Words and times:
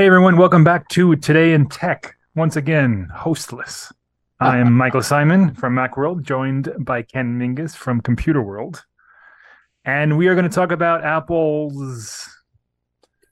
Hey 0.00 0.06
everyone, 0.06 0.38
welcome 0.38 0.64
back 0.64 0.88
to 0.92 1.14
Today 1.16 1.52
in 1.52 1.68
Tech. 1.68 2.16
Once 2.34 2.56
again, 2.56 3.06
hostless. 3.14 3.92
I 4.40 4.56
am 4.56 4.72
Michael 4.78 5.02
Simon 5.02 5.52
from 5.54 5.74
Macworld, 5.74 6.22
joined 6.22 6.72
by 6.78 7.02
Ken 7.02 7.38
Mingis 7.38 7.76
from 7.76 8.00
Computerworld. 8.00 8.80
And 9.84 10.16
we 10.16 10.28
are 10.28 10.34
going 10.34 10.48
to 10.48 10.54
talk 10.54 10.72
about 10.72 11.04
Apple's 11.04 12.26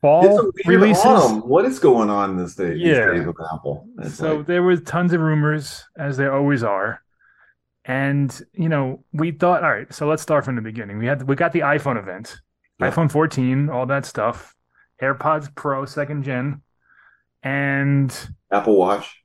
fall 0.03 0.27
It's 0.27 0.39
a 0.39 0.43
weird 0.68 0.82
releases. 0.82 1.43
What 1.43 1.64
is 1.64 1.79
going 1.79 2.11
on 2.11 2.36
this 2.36 2.54
day? 2.54 2.75
these 2.75 2.82
Yeah. 2.82 3.12
days 3.12 3.27
with 3.27 3.37
Apple. 3.50 3.89
It's 4.00 4.16
So 4.16 4.37
like, 4.37 4.46
there 4.46 4.62
was 4.62 4.82
tons 4.82 5.14
of 5.14 5.23
rumors, 5.23 5.87
as 5.96 6.19
there 6.19 6.35
always 6.35 6.62
are. 6.62 7.00
And 7.87 8.39
you 8.53 8.69
know, 8.69 9.05
we 9.14 9.30
thought, 9.30 9.64
all 9.64 9.71
right, 9.71 9.91
so 9.91 10.07
let's 10.07 10.21
start 10.21 10.45
from 10.45 10.57
the 10.57 10.61
beginning. 10.61 10.98
We 10.98 11.07
had 11.07 11.23
we 11.23 11.35
got 11.35 11.53
the 11.53 11.61
iPhone 11.61 11.98
event, 11.98 12.37
Yeah. 12.79 12.91
iPhone 12.91 13.11
14, 13.11 13.71
all 13.71 13.86
that 13.86 14.05
stuff, 14.05 14.55
AirPods 15.02 15.54
Pro 15.54 15.84
second 15.84 16.22
gen, 16.25 16.62
and 17.43 18.14
Apple 18.52 18.76
Watch. 18.76 19.22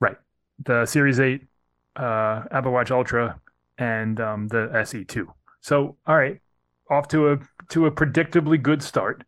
Right. 0.00 0.16
The 0.64 0.86
Series 0.86 1.20
8, 1.20 1.42
uh, 1.96 2.42
Apple 2.50 2.72
Watch 2.72 2.90
Ultra, 2.90 3.40
and 3.78 4.20
um, 4.20 4.48
the 4.48 4.68
SE2. 4.74 5.26
So, 5.60 5.96
all 6.06 6.16
right, 6.16 6.40
off 6.90 7.08
to 7.08 7.32
a 7.32 7.38
to 7.68 7.86
a 7.86 7.90
predictably 7.90 8.60
good 8.60 8.82
start. 8.82 9.24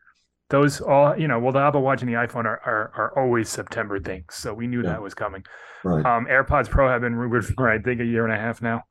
Those 0.50 0.80
all, 0.80 1.18
you 1.18 1.26
know, 1.28 1.38
well, 1.38 1.52
the 1.52 1.60
Apple 1.60 1.82
Watch 1.82 2.02
and 2.02 2.08
the 2.10 2.14
iPhone 2.16 2.44
are 2.44 2.60
are, 2.64 2.92
are 2.96 3.18
always 3.18 3.48
September 3.48 3.98
things, 4.00 4.34
so 4.34 4.52
we 4.52 4.66
knew 4.66 4.82
Yeah. 4.82 4.90
that 4.90 5.02
was 5.02 5.14
coming. 5.14 5.44
Right. 5.84 6.04
Um, 6.04 6.26
AirPods 6.26 6.68
Pro 6.68 6.88
have 6.88 7.00
been 7.02 7.14
rumored 7.14 7.46
for 7.46 7.70
I 7.70 7.78
think 7.78 8.00
a 8.00 8.04
year 8.04 8.24
and 8.24 8.32
a 8.32 8.36
half 8.38 8.60
now, 8.60 8.82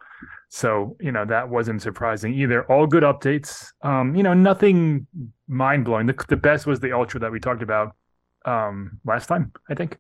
so 0.54 0.96
you 1.00 1.12
know 1.12 1.26
that 1.26 1.50
wasn't 1.50 1.82
surprising 1.82 2.32
either. 2.36 2.64
All 2.72 2.86
good 2.86 3.02
updates. 3.02 3.72
Um, 3.82 4.16
you 4.16 4.22
know, 4.22 4.36
nothing 4.36 5.08
mind 5.48 5.84
blowing. 5.84 6.06
The 6.06 6.14
the 6.30 6.38
best 6.38 6.68
was 6.68 6.80
the 6.80 6.92
Ultra 6.92 7.22
that 7.22 7.32
we 7.32 7.40
talked 7.40 7.64
about 7.64 7.96
um 8.46 9.00
last 9.04 9.26
time, 9.26 9.52
I 9.68 9.74
think. 9.74 9.98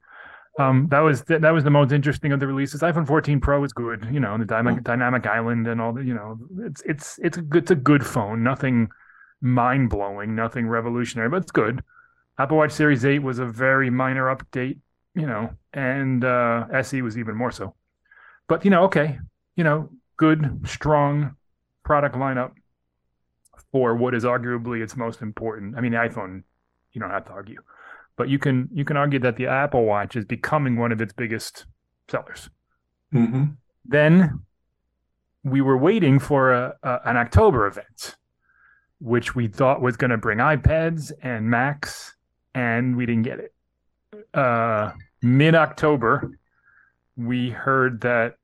Um, 0.60 0.88
that 0.92 1.00
was 1.00 1.24
that, 1.24 1.42
that 1.42 1.50
was 1.50 1.64
the 1.64 1.72
most 1.72 1.92
interesting 1.92 2.34
of 2.34 2.40
the 2.40 2.46
releases. 2.46 2.82
iPhone 2.82 3.08
14 3.08 3.40
Pro 3.40 3.64
is 3.64 3.74
good, 3.74 4.08
you 4.12 4.20
know, 4.20 4.38
the 4.38 4.46
dynamic 4.46 4.84
dynamic 4.84 5.26
island 5.26 5.68
and 5.68 5.82
all 5.82 5.92
the, 5.92 6.04
you 6.04 6.14
know, 6.14 6.38
it's 6.60 6.84
it's 6.86 7.20
it's 7.24 7.38
a 7.40 7.42
good, 7.42 7.64
it's 7.64 7.72
a 7.72 7.76
good 7.76 8.06
phone. 8.06 8.44
Nothing 8.44 8.90
mind 9.42 9.90
blowing, 9.90 10.36
nothing 10.36 10.68
revolutionary, 10.68 11.30
but 11.30 11.38
it's 11.38 11.52
good. 11.52 11.84
Apple 12.38 12.58
Watch 12.58 12.74
Series 12.74 13.06
8 13.06 13.20
was 13.24 13.40
a 13.40 13.46
very 13.48 13.90
minor 13.90 14.26
update, 14.26 14.78
you 15.16 15.26
know, 15.26 15.50
and 15.74 16.24
uh, 16.24 16.68
SE 16.74 17.02
was 17.02 17.18
even 17.18 17.36
more 17.36 17.52
so. 17.52 17.74
But 18.48 18.64
you 18.64 18.70
know, 18.70 18.84
okay, 18.84 19.18
you 19.56 19.64
know, 19.64 19.90
good, 20.24 20.62
strong 20.64 21.36
product 21.84 22.16
lineup 22.16 22.52
for 23.74 23.94
what 23.94 24.16
is 24.16 24.24
arguably 24.24 24.82
its 24.82 24.96
most 24.96 25.22
important. 25.22 25.76
I 25.78 25.82
mean, 25.82 25.92
the 25.92 25.98
iPhone, 25.98 26.44
you 26.94 27.02
don't 27.02 27.10
have 27.10 27.26
to 27.26 27.32
argue, 27.32 27.62
but 28.16 28.30
you 28.30 28.40
can 28.40 28.70
you 28.74 28.86
can 28.86 28.96
argue 28.96 29.20
that 29.20 29.36
the 29.36 29.48
Apple 29.48 29.84
Watch 29.84 30.16
is 30.16 30.24
becoming 30.24 30.78
one 30.78 30.94
of 30.94 31.02
its 31.02 31.12
biggest 31.12 31.66
sellers. 32.10 32.50
hmm 33.12 33.46
Then 33.84 34.40
we 35.44 35.60
were 35.60 35.78
waiting 35.78 36.20
for 36.20 36.54
a, 36.54 36.76
a 36.84 37.00
an 37.04 37.18
October 37.18 37.68
event, 37.68 38.16
which 39.00 39.36
we 39.36 39.48
thought 39.48 39.82
was 39.82 39.98
going 39.98 40.12
to 40.12 40.18
bring 40.18 40.38
iPads 40.38 41.12
and 41.22 41.50
Macs, 41.50 42.16
and 42.56 42.96
we 42.96 43.06
didn't 43.06 43.24
get 43.24 43.40
it. 43.40 43.54
Uh, 44.34 44.94
Mid 45.22 45.54
October, 45.54 46.32
we 47.18 47.50
heard 47.50 48.00
that 48.02 48.38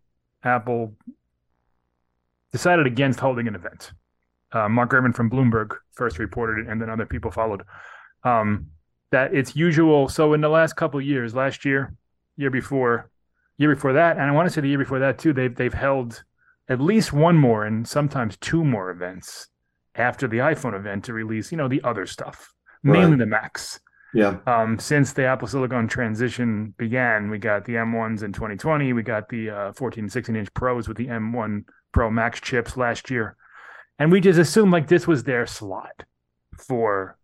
Apple 0.43 0.95
decided 2.51 2.87
against 2.87 3.19
holding 3.19 3.47
an 3.47 3.55
event. 3.55 3.91
Uh, 4.51 4.67
Mark 4.67 4.91
Gurman 4.91 5.15
from 5.15 5.29
Bloomberg 5.29 5.75
first 5.91 6.19
reported 6.19 6.65
it, 6.65 6.71
and 6.71 6.81
then 6.81 6.89
other 6.89 7.05
people 7.05 7.31
followed. 7.31 7.63
Um, 8.23 8.67
that 9.11 9.33
it's 9.33 9.55
usual. 9.55 10.07
So 10.09 10.33
in 10.33 10.41
the 10.41 10.49
last 10.49 10.75
couple 10.75 10.99
of 10.99 11.05
years, 11.05 11.35
last 11.35 11.65
year, 11.65 11.93
year 12.37 12.49
before, 12.49 13.09
year 13.57 13.73
before 13.73 13.93
that, 13.93 14.17
and 14.17 14.25
I 14.25 14.31
want 14.31 14.47
to 14.47 14.53
say 14.53 14.61
the 14.61 14.69
year 14.69 14.77
before 14.77 14.99
that 14.99 15.17
too, 15.17 15.33
they've 15.33 15.55
they've 15.55 15.73
held 15.73 16.23
at 16.67 16.79
least 16.79 17.11
one 17.11 17.35
more 17.35 17.65
and 17.65 17.87
sometimes 17.87 18.37
two 18.37 18.63
more 18.63 18.91
events 18.91 19.47
after 19.95 20.27
the 20.27 20.37
iPhone 20.37 20.75
event 20.75 21.03
to 21.05 21.13
release, 21.13 21.51
you 21.51 21.57
know, 21.57 21.67
the 21.67 21.81
other 21.83 22.05
stuff, 22.05 22.53
mainly 22.83 23.17
the 23.17 23.25
Macs. 23.25 23.79
Yeah. 24.13 24.37
Um, 24.47 24.79
since 24.79 25.13
the 25.13 25.25
Apple 25.25 25.47
Silicon 25.47 25.87
transition 25.87 26.73
began, 26.77 27.29
we 27.29 27.37
got 27.37 27.65
the 27.65 27.73
M1s 27.73 28.23
in 28.23 28.33
2020. 28.33 28.93
We 28.93 29.03
got 29.03 29.29
the 29.29 29.49
uh, 29.49 29.73
14 29.73 30.05
and 30.05 30.11
16 30.11 30.35
inch 30.35 30.53
Pros 30.53 30.87
with 30.87 30.97
the 30.97 31.07
M1 31.07 31.63
Pro 31.91 32.09
Max 32.09 32.39
chips 32.39 32.77
last 32.77 33.09
year, 33.09 33.35
and 33.97 34.11
we 34.11 34.19
just 34.19 34.39
assumed 34.39 34.71
like 34.71 34.87
this 34.87 35.07
was 35.07 35.23
their 35.23 35.45
slot 35.45 36.03
for 36.57 37.17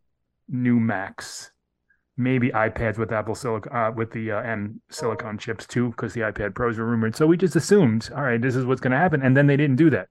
new 0.47 0.79
Macs, 0.79 1.51
maybe 2.17 2.49
iPads 2.49 2.97
with 2.97 3.11
Apple 3.11 3.35
Silicon 3.35 3.75
uh, 3.75 3.91
with 3.91 4.11
the 4.11 4.31
uh, 4.31 4.41
M 4.41 4.81
Silicon 4.89 5.37
chips 5.37 5.65
too, 5.65 5.89
because 5.89 6.13
the 6.13 6.21
iPad 6.21 6.55
Pros 6.55 6.77
were 6.77 6.85
rumored. 6.85 7.15
So 7.15 7.27
we 7.27 7.37
just 7.37 7.55
assumed, 7.55 8.09
all 8.15 8.23
right, 8.23 8.41
this 8.41 8.55
is 8.55 8.65
what's 8.65 8.81
going 8.81 8.91
to 8.91 8.97
happen, 8.97 9.21
and 9.21 9.35
then 9.35 9.47
they 9.47 9.57
didn't 9.57 9.77
do 9.77 9.89
that. 9.91 10.07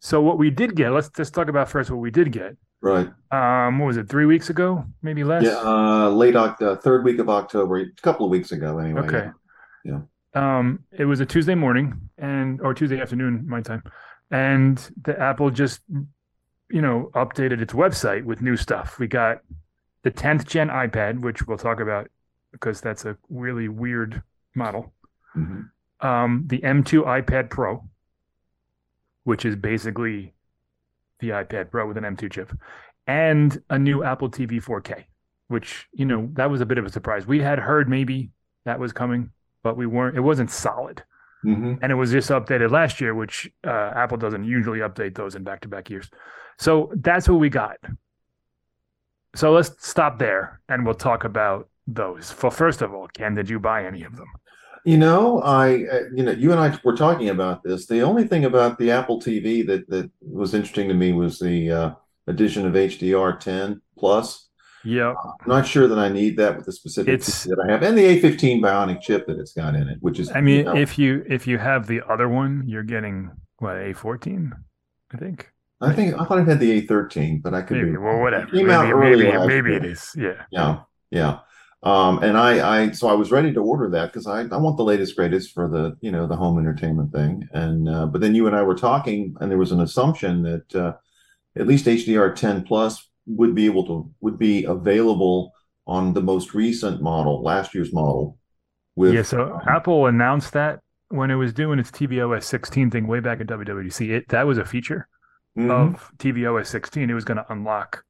So 0.00 0.20
what 0.20 0.38
we 0.38 0.50
did 0.50 0.76
get, 0.76 0.90
let's 0.92 1.08
just 1.08 1.34
talk 1.34 1.48
about 1.48 1.68
first 1.68 1.90
what 1.90 2.00
we 2.00 2.10
did 2.10 2.30
get. 2.30 2.56
Right. 2.82 3.10
Um, 3.32 3.78
what 3.78 3.86
was 3.86 3.96
it? 3.96 4.08
Three 4.08 4.26
weeks 4.26 4.50
ago, 4.50 4.84
maybe 5.02 5.24
less. 5.24 5.44
Yeah. 5.44 5.56
Uh, 5.56 6.10
late 6.10 6.34
Oct- 6.34 6.62
uh, 6.62 6.76
third 6.76 7.04
week 7.04 7.18
of 7.18 7.28
October, 7.28 7.78
a 7.78 7.86
couple 8.02 8.26
of 8.26 8.30
weeks 8.30 8.52
ago, 8.52 8.78
anyway. 8.78 9.00
Okay. 9.00 9.30
Yeah. 9.84 10.00
Um, 10.36 10.84
it 10.92 11.06
was 11.06 11.20
a 11.20 11.26
Tuesday 11.26 11.54
morning 11.54 12.10
and 12.18 12.60
or 12.60 12.74
Tuesday 12.74 13.00
afternoon 13.00 13.46
my 13.48 13.62
time, 13.62 13.82
and 14.30 14.78
the 15.02 15.18
Apple 15.18 15.50
just 15.50 15.80
you 16.70 16.82
know 16.82 17.10
updated 17.14 17.60
its 17.60 17.72
website 17.72 18.24
with 18.24 18.42
new 18.42 18.56
stuff. 18.56 18.98
We 18.98 19.08
got 19.08 19.40
the 20.02 20.10
10th 20.10 20.46
gen 20.46 20.68
iPad, 20.68 21.20
which 21.20 21.46
we'll 21.46 21.58
talk 21.58 21.80
about 21.80 22.08
because 22.52 22.80
that's 22.80 23.04
a 23.04 23.16
really 23.30 23.68
weird 23.68 24.22
model. 24.54 24.92
hmm 25.34 25.62
Um, 26.00 26.44
the 26.46 26.60
M2 26.60 27.04
iPad 27.04 27.50
Pro, 27.50 27.88
which 29.24 29.44
is 29.44 29.56
basically 29.56 30.34
the 31.20 31.30
iPad 31.30 31.70
Pro 31.70 31.88
with 31.88 31.96
an 31.96 32.04
M2 32.04 32.30
chip, 32.30 32.52
and 33.06 33.62
a 33.70 33.78
new 33.78 34.04
Apple 34.04 34.30
TV 34.30 34.60
4K, 34.62 35.04
which, 35.48 35.88
you 35.92 36.04
know, 36.04 36.28
that 36.34 36.50
was 36.50 36.60
a 36.60 36.66
bit 36.66 36.78
of 36.78 36.84
a 36.84 36.90
surprise. 36.90 37.26
We 37.26 37.40
had 37.40 37.58
heard 37.58 37.88
maybe 37.88 38.30
that 38.64 38.78
was 38.78 38.92
coming, 38.92 39.30
but 39.66 39.76
we 39.76 39.84
weren't, 39.84 40.16
it 40.16 40.20
wasn't 40.20 40.48
solid. 40.48 41.02
hmm 41.42 41.74
And 41.82 41.90
it 41.90 41.96
was 41.96 42.12
just 42.12 42.30
updated 42.30 42.70
last 42.70 43.00
year, 43.00 43.12
which 43.16 43.50
uh, 43.66 43.90
Apple 44.02 44.16
doesn't 44.16 44.44
usually 44.44 44.78
update 44.78 45.16
those 45.16 45.34
in 45.34 45.42
back 45.42 45.60
to 45.62 45.68
back 45.68 45.90
years. 45.90 46.08
So 46.56 46.92
that's 46.94 47.28
what 47.28 47.40
we 47.40 47.48
got. 47.48 47.78
So 49.34 49.52
let's 49.52 49.72
stop 49.84 50.20
there 50.20 50.60
and 50.68 50.86
we'll 50.86 50.94
talk 51.10 51.24
about 51.24 51.68
those. 51.88 52.30
For 52.30 52.48
first 52.48 52.80
of 52.80 52.94
all, 52.94 53.08
Ken, 53.08 53.34
did 53.34 53.50
you 53.50 53.58
buy 53.58 53.84
any 53.84 54.04
of 54.04 54.14
them? 54.14 54.28
You 54.84 54.98
know, 54.98 55.42
I, 55.42 55.84
uh, 55.94 56.02
you 56.14 56.22
know, 56.22 56.30
you 56.30 56.52
and 56.52 56.60
I 56.60 56.78
were 56.84 56.96
talking 56.96 57.30
about 57.30 57.64
this. 57.64 57.86
The 57.86 58.02
only 58.02 58.24
thing 58.28 58.44
about 58.44 58.78
the 58.78 58.92
Apple 58.92 59.18
TV 59.20 59.66
that 59.66 59.90
that 59.90 60.08
was 60.20 60.54
interesting 60.54 60.86
to 60.86 60.94
me 60.94 61.12
was 61.12 61.40
the 61.40 61.58
uh, 61.72 61.90
addition 62.28 62.66
of 62.68 62.74
HDR10 62.74 63.80
plus. 63.98 64.45
Yeah. 64.86 65.14
I'm 65.42 65.48
not 65.48 65.66
sure 65.66 65.88
that 65.88 65.98
I 65.98 66.08
need 66.08 66.36
that 66.38 66.56
with 66.56 66.66
the 66.66 66.72
specific 66.72 67.14
It's- 67.14 67.44
that 67.44 67.58
I 67.66 67.72
have, 67.72 67.82
and 67.82 67.98
the 67.98 68.04
A15 68.04 68.60
Bionic 68.60 69.00
chip 69.00 69.26
that 69.26 69.38
it's 69.38 69.52
got 69.52 69.74
in 69.74 69.88
it, 69.88 69.98
which 70.00 70.18
is. 70.20 70.30
I 70.30 70.40
mean, 70.40 70.58
you 70.58 70.64
know, 70.64 70.76
if 70.76 70.98
you 70.98 71.24
if 71.28 71.46
you 71.46 71.58
have 71.58 71.86
the 71.86 72.02
other 72.08 72.28
one, 72.28 72.62
you're 72.66 72.82
getting 72.84 73.30
what 73.58 73.76
a 73.76 73.92
fourteen, 73.92 74.54
I 75.12 75.16
think. 75.16 75.50
I 75.80 75.92
think 75.92 76.14
I 76.18 76.24
thought 76.24 76.38
it 76.38 76.48
had 76.48 76.60
the 76.60 76.80
A13, 76.86 77.42
but 77.42 77.52
I 77.52 77.60
could 77.62 77.76
Maybe 77.76 77.90
be 77.90 77.96
well, 77.98 78.20
whatever. 78.20 78.46
Came 78.46 78.68
maybe 78.68 78.72
out 78.72 78.90
early 78.92 79.24
maybe, 79.24 79.36
last 79.36 79.46
maybe 79.48 79.70
year. 79.70 79.78
it 79.78 79.84
is. 79.84 80.10
Yeah. 80.16 80.42
Yeah, 80.50 80.78
yeah. 81.10 81.38
Um, 81.82 82.22
and 82.22 82.36
I, 82.38 82.82
I, 82.84 82.90
so 82.92 83.06
I 83.08 83.12
was 83.12 83.30
ready 83.30 83.52
to 83.52 83.60
order 83.60 83.90
that 83.90 84.06
because 84.12 84.26
I, 84.26 84.40
I 84.40 84.56
want 84.56 84.78
the 84.78 84.82
latest 84.84 85.14
greatest 85.14 85.52
for 85.52 85.68
the, 85.68 85.96
you 86.00 86.10
know, 86.10 86.26
the 86.26 86.34
home 86.34 86.58
entertainment 86.58 87.12
thing. 87.12 87.46
And, 87.52 87.88
uh, 87.88 88.06
but 88.06 88.20
then 88.22 88.34
you 88.34 88.46
and 88.46 88.56
I 88.56 88.62
were 88.62 88.74
talking, 88.74 89.36
and 89.40 89.50
there 89.50 89.58
was 89.58 89.70
an 89.70 89.80
assumption 89.80 90.42
that 90.42 90.74
uh, 90.74 90.94
at 91.54 91.66
least 91.68 91.84
HDR10 91.86 92.66
plus 92.66 93.06
would 93.26 93.54
be 93.54 93.66
able 93.66 93.86
to 93.86 94.10
would 94.20 94.38
be 94.38 94.64
available 94.64 95.52
on 95.86 96.12
the 96.12 96.22
most 96.22 96.54
recent 96.54 97.02
model, 97.02 97.42
last 97.42 97.74
year's 97.74 97.92
model. 97.92 98.38
With 98.94 99.14
yeah. 99.14 99.22
So 99.22 99.54
um, 99.54 99.60
Apple 99.68 100.06
announced 100.06 100.52
that 100.52 100.80
when 101.08 101.30
it 101.30 101.34
was 101.34 101.52
doing 101.52 101.78
its 101.78 101.90
tvOS 101.90 102.44
16 102.44 102.90
thing 102.90 103.06
way 103.06 103.20
back 103.20 103.40
at 103.40 103.46
WWDC, 103.46 104.10
it 104.10 104.28
that 104.28 104.46
was 104.46 104.58
a 104.58 104.64
feature 104.64 105.08
mhm. 105.56 105.70
of 105.70 106.10
tvOS 106.18 106.66
16. 106.66 107.08
It 107.08 107.14
was 107.14 107.24
going 107.24 107.38
to 107.38 107.52
unlock 107.52 108.04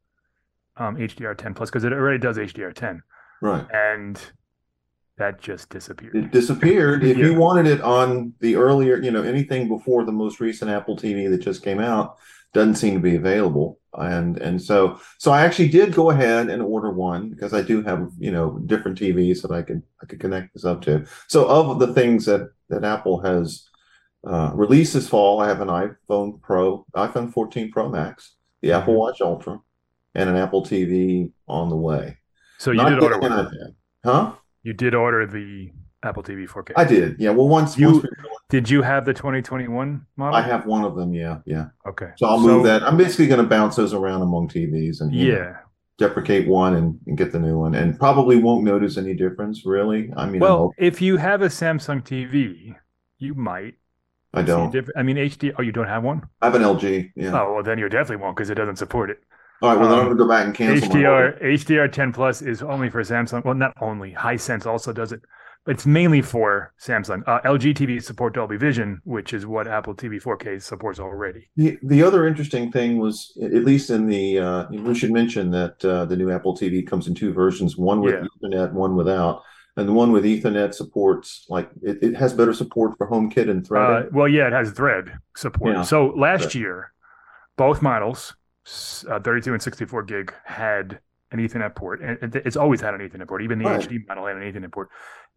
um, 0.76 0.96
HDR10 0.96 1.56
plus 1.56 1.70
because 1.70 1.84
it 1.84 1.92
already 1.92 2.18
does 2.18 2.36
HDR10, 2.36 3.00
right. 3.42 3.66
and 3.72 4.20
that 5.18 5.40
just 5.40 5.70
disappeared. 5.70 6.14
It 6.14 6.30
disappeared. 6.30 7.02
If 7.02 7.16
Yeah. 7.16 7.26
you 7.26 7.34
wanted 7.34 7.66
it 7.66 7.80
on 7.80 8.34
the 8.40 8.56
earlier, 8.56 8.98
you 8.98 9.10
know, 9.10 9.22
anything 9.22 9.68
before 9.68 10.04
the 10.04 10.12
most 10.12 10.40
recent 10.40 10.70
Apple 10.70 10.96
TV 10.96 11.30
that 11.30 11.38
just 11.38 11.62
came 11.62 11.80
out, 11.80 12.16
doesn't 12.52 12.76
seem 12.76 12.94
to 12.94 13.00
be 13.00 13.16
available. 13.16 13.78
And 13.98 14.36
and 14.38 14.60
so 14.60 15.00
so 15.18 15.32
I 15.32 15.42
actually 15.42 15.68
did 15.68 15.94
go 15.94 16.10
ahead 16.10 16.50
and 16.50 16.60
order 16.62 16.90
one 16.90 17.30
because 17.30 17.54
I 17.54 17.62
do 17.62 17.82
have 17.82 18.10
you 18.18 18.30
know 18.30 18.58
different 18.66 18.98
TVs 18.98 19.40
that 19.42 19.50
I 19.50 19.62
could 19.62 19.82
I 20.02 20.06
could 20.06 20.20
connect 20.20 20.52
this 20.52 20.64
up 20.66 20.82
to. 20.82 21.06
So 21.28 21.46
of 21.48 21.78
the 21.78 21.94
things 21.94 22.26
that 22.26 22.50
that 22.68 22.84
Apple 22.84 23.20
has 23.20 23.66
uh, 24.26 24.50
released 24.54 24.92
this 24.94 25.08
fall, 25.08 25.40
I 25.40 25.48
have 25.48 25.60
an 25.60 25.68
iPhone 25.68 26.40
Pro, 26.42 26.84
iPhone 26.96 27.32
14 27.32 27.70
Pro 27.70 27.88
Max, 27.88 28.34
the 28.60 28.72
Apple 28.72 28.94
Mhm. 28.94 28.98
Watch 28.98 29.20
Ultra, 29.20 29.60
and 30.14 30.28
an 30.28 30.36
Apple 30.36 30.62
TV 30.62 31.30
on 31.48 31.68
the 31.70 31.76
way. 31.76 32.18
So 32.58 32.72
you 32.72 32.78
Not 32.78 32.88
did 32.90 33.02
order 33.02 33.18
one. 33.18 33.74
Huh? 34.04 34.32
You 34.62 34.72
did 34.72 34.94
order 34.94 35.26
the 35.26 35.70
Apple 36.02 36.22
TV 36.24 36.46
4K. 36.48 36.72
I 36.76 36.84
did. 36.84 37.16
Yeah. 37.20 37.30
Well, 37.30 37.48
once 37.48 37.78
You- 37.78 37.90
once 37.92 38.02
we- 38.02 38.08
did 38.48 38.70
you 38.70 38.82
have 38.82 39.04
the 39.04 39.12
2021 39.12 40.06
model? 40.16 40.34
I 40.34 40.42
have 40.42 40.66
one 40.66 40.84
of 40.84 40.94
them. 40.94 41.12
Yeah. 41.12 41.38
Yeah. 41.46 41.66
Okay. 41.86 42.10
So 42.16 42.26
I'll 42.26 42.40
move 42.40 42.64
that. 42.64 42.82
I'm 42.82 42.96
basically 42.96 43.26
going 43.26 43.42
to 43.42 43.46
bounce 43.46 43.76
those 43.76 43.92
around 43.92 44.22
among 44.22 44.48
TVs 44.48 45.00
and 45.00 45.12
you 45.12 45.32
know, 45.32 45.38
Yeah. 45.38 45.56
deprecate 45.98 46.46
one 46.46 46.76
and, 46.76 47.00
and 47.06 47.18
get 47.18 47.32
the 47.32 47.40
new 47.40 47.58
one, 47.58 47.74
and 47.74 47.98
probably 47.98 48.36
won't 48.36 48.64
notice 48.64 48.96
any 48.98 49.14
difference. 49.14 49.66
Really. 49.66 50.12
I 50.16 50.26
mean, 50.26 50.40
Well, 50.40 50.72
if 50.78 51.00
you 51.02 51.16
have 51.16 51.42
a 51.42 51.48
Samsung 51.48 52.04
TV, 52.04 52.76
you 53.18 53.34
might. 53.34 53.74
I 54.34 54.42
don't. 54.42 54.70
diff- 54.70 54.90
I 54.94 55.02
mean, 55.02 55.16
HD. 55.16 55.54
Oh, 55.58 55.62
you 55.62 55.72
don't 55.72 55.88
have 55.88 56.04
one? 56.04 56.22
I 56.42 56.46
have 56.46 56.54
an 56.54 56.62
LG. 56.62 57.12
Yeah. 57.16 57.40
Oh, 57.40 57.54
well, 57.54 57.62
then 57.62 57.78
you 57.78 57.88
definitely 57.88 58.22
won't 58.22 58.36
because 58.36 58.50
it 58.50 58.54
doesn't 58.56 58.76
support 58.76 59.08
it. 59.10 59.18
All 59.62 59.70
right. 59.70 59.78
Well, 59.80 59.88
then 59.88 59.98
I'm 59.98 60.06
um, 60.06 60.06
going 60.08 60.18
to 60.18 60.24
go 60.24 60.28
back 60.28 60.44
and 60.44 60.54
cancel 60.54 60.88
my. 60.88 60.94
HDR 60.94 61.42
HDR 61.42 61.90
10 61.90 62.12
Plus 62.12 62.42
is 62.42 62.62
only 62.62 62.90
for 62.90 63.02
Samsung. 63.02 63.44
Well, 63.44 63.54
not 63.54 63.72
only. 63.80 64.12
Hisense 64.12 64.66
also 64.66 64.92
does 64.92 65.12
it, 65.12 65.22
but 65.66 65.74
it's 65.74 65.84
mainly 65.84 66.22
for 66.22 66.72
Samsung. 66.80 67.22
Uh, 67.26 67.40
LG 67.40 67.74
TV 67.74 68.00
support 68.02 68.34
Dolby 68.34 68.56
Vision, 68.56 69.00
which 69.04 69.32
is 69.34 69.44
what 69.46 69.66
Apple 69.66 69.94
TV 69.94 70.22
4K 70.22 70.62
supports 70.62 71.00
already. 71.00 71.50
The, 71.56 71.76
the 71.82 72.02
other 72.04 72.26
interesting 72.28 72.70
thing 72.70 72.98
was, 72.98 73.36
at 73.42 73.64
least 73.64 73.90
in 73.90 74.06
the, 74.06 74.38
uh, 74.38 74.66
we 74.70 74.94
should 74.94 75.10
mention 75.12 75.50
that 75.50 75.84
uh, 75.84 76.04
the 76.04 76.16
new 76.16 76.30
Apple 76.30 76.56
TV 76.56 76.86
comes 76.86 77.08
in 77.08 77.14
two 77.14 77.32
versions, 77.32 77.76
one 77.76 78.00
with 78.00 78.14
Yeah. 78.14 78.26
Ethernet, 78.48 78.72
one 78.72 78.94
without. 78.94 79.42
And 79.76 79.86
the 79.88 79.92
one 79.92 80.12
with 80.12 80.24
Ethernet 80.24 80.72
supports, 80.72 81.44
like, 81.50 81.68
it, 81.82 81.98
it 82.00 82.14
has 82.16 82.32
better 82.32 82.54
support 82.54 82.96
for 82.96 83.10
HomeKit 83.10 83.50
and 83.50 83.62
Uh, 83.64 83.66
Thread. 83.66 84.14
well, 84.14 84.28
yeah, 84.28 84.46
it 84.46 84.52
has 84.52 84.70
Thread 84.70 85.18
support. 85.36 85.74
Yeah. 85.74 85.82
So 85.82 86.06
last 86.16 86.54
year, 86.54 86.92
both 87.58 87.82
models, 87.82 88.34
uh, 89.10 89.18
32 89.18 89.52
and 89.52 89.60
64 89.62 90.04
gig, 90.04 90.32
had 90.44 91.00
an 91.32 91.40
Ethernet 91.40 91.74
port, 91.74 92.00
and 92.00 92.36
it's 92.36 92.56
always 92.56 92.80
had 92.80 92.94
an 92.94 93.00
Ethernet 93.00 93.26
port. 93.26 93.42
Even 93.42 93.58
the 93.58 93.64
Right. 93.64 93.80
HD 93.80 93.98
model 94.06 94.26
had 94.26 94.36
an 94.36 94.42
Ethernet 94.44 94.70
port, 94.72 94.88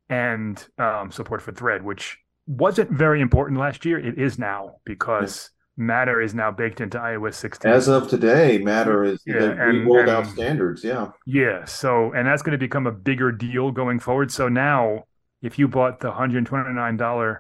and 0.10 0.68
um, 0.78 1.12
support 1.12 1.42
for 1.42 1.52
Thread, 1.52 1.84
which 1.84 2.18
wasn't 2.48 2.90
very 2.92 3.22
important 3.22 3.60
last 3.60 3.86
year. 3.86 4.00
It 4.00 4.18
is 4.18 4.40
now 4.40 4.78
because 4.86 5.52
Matter 5.78 6.20
is 6.22 6.34
now 6.34 6.52
baked 6.52 6.82
into 6.82 6.98
iOS 6.98 7.36
16. 7.36 7.72
As 7.72 7.88
of 7.88 8.10
today, 8.10 8.58
Matter 8.58 9.04
is, 9.04 9.22
Yeah, 9.26 9.52
and- 9.52 9.86
rolled 9.86 10.10
out 10.10 10.26
standards. 10.28 10.84
Yeah. 10.84 11.12
Yeah. 11.26 11.64
So, 11.66 12.12
and 12.14 12.28
that's 12.28 12.42
going 12.42 12.54
to 12.54 12.58
become 12.58 12.88
a 12.88 12.92
bigger 12.92 13.32
deal 13.32 13.72
going 13.72 14.00
forward. 14.00 14.32
So 14.32 14.50
now, 14.50 15.06
if 15.42 15.58
you 15.58 15.68
bought 15.68 16.00
the 16.02 16.12
$129 16.12 17.38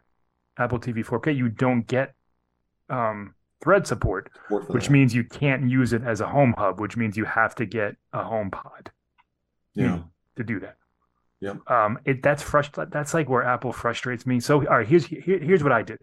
Apple 0.57 0.80
TV 0.80 1.06
4K, 1.06 1.36
you 1.36 1.50
don't 1.50 1.86
get 1.88 2.13
um, 2.89 3.33
thread 3.62 3.86
support, 3.88 4.30
support 4.48 4.69
which 4.69 4.86
that. 4.86 4.92
means 4.92 5.13
you 5.13 5.24
can't 5.24 5.69
use 5.69 5.92
it 5.92 6.04
as 6.04 6.21
a 6.21 6.27
home 6.27 6.54
hub, 6.57 6.80
which 6.80 6.95
means 6.95 7.18
you 7.18 7.25
have 7.25 7.56
to 7.56 7.66
get 7.66 7.95
a 8.13 8.19
HomePod 8.19 8.88
yeah. 9.74 10.00
to 10.38 10.44
do 10.44 10.60
that. 10.62 10.77
Yep. 11.42 11.70
Um, 11.72 12.00
it 12.06 12.22
that's 12.22 12.44
frust- 12.44 12.92
That's 12.92 13.14
like 13.14 13.30
where 13.30 13.44
Apple 13.44 13.72
frustrates 13.72 14.26
me. 14.26 14.40
So, 14.40 14.58
all 14.68 14.78
right, 14.80 14.88
here's 14.88 15.06
here, 15.06 15.40
here's 15.40 15.64
what 15.64 15.72
I 15.72 15.84
did. 15.84 16.00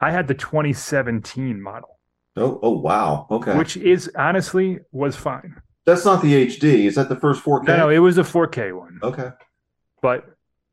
I 0.00 0.10
had 0.10 0.26
the 0.28 0.34
2017 0.34 1.60
model, 1.60 1.98
Oh, 2.36 2.58
oh, 2.62 2.70
wow. 2.78 3.26
Okay. 3.30 3.56
which 3.58 3.76
is 3.76 4.10
honestly 4.16 4.78
was 4.92 5.16
fine. 5.16 5.60
That's 5.84 6.04
not 6.04 6.22
the 6.22 6.46
HD. 6.46 6.86
Is 6.86 6.94
that 6.94 7.08
the 7.08 7.16
first 7.16 7.42
4K? 7.44 7.64
No, 7.66 7.76
no, 7.76 7.88
it 7.90 7.98
was 7.98 8.16
a 8.18 8.22
4K 8.22 8.76
one. 8.76 8.98
okay. 9.02 9.30
but 10.02 10.24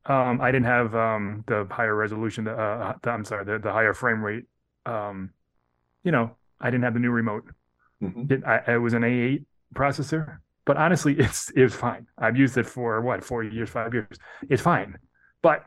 um, 0.06 0.40
I 0.40 0.50
didn't 0.50 0.66
have 0.66 0.94
um, 0.94 1.44
the 1.46 1.66
higher 1.70 1.94
resolution. 1.94 2.44
The, 2.44 2.52
uh, 2.52 2.94
the, 3.02 3.10
I'm 3.10 3.24
sorry, 3.26 3.44
the, 3.44 3.58
the 3.58 3.72
higher 3.72 3.92
frame 3.92 4.22
rate. 4.24 4.44
Um, 4.86 5.30
you 6.02 6.12
know, 6.12 6.30
I 6.60 6.70
didn't 6.70 6.84
have 6.84 6.94
the 6.94 7.00
new 7.00 7.10
remote. 7.10 7.44
hmm 8.00 8.24
It, 8.30 8.42
I, 8.46 8.72
it 8.74 8.78
was 8.78 8.94
an 8.94 9.02
A8 9.02 9.44
processor, 9.74 10.38
but 10.68 10.78
honestly, 10.78 11.16
it's 11.18 11.50
it's 11.56 11.74
fine. 11.74 12.06
I've 12.18 12.38
used 12.38 12.58
it 12.58 12.66
for 12.68 13.02
what 13.02 13.24
four 13.24 13.42
years, 13.42 13.70
five 13.70 13.94
years. 13.94 14.18
It's 14.48 14.62
fine, 14.62 14.98
but 15.42 15.64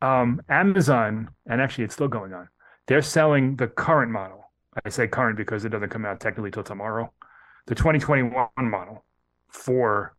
um, 0.00 0.40
Amazon 0.48 1.30
and 1.46 1.60
actually, 1.60 1.84
it's 1.84 1.94
still 1.94 2.08
going 2.08 2.32
on. 2.32 2.48
They're 2.86 3.02
selling 3.02 3.56
the 3.56 3.66
current 3.66 4.12
model. 4.12 4.44
I 4.84 4.88
say 4.90 5.08
current 5.08 5.36
because 5.36 5.64
it 5.64 5.70
doesn't 5.70 5.88
come 5.90 6.04
out 6.06 6.20
technically 6.20 6.50
till 6.50 6.62
tomorrow. 6.62 7.12
The 7.66 7.74
2021 7.74 8.48
model 8.58 9.04
for 9.48 10.14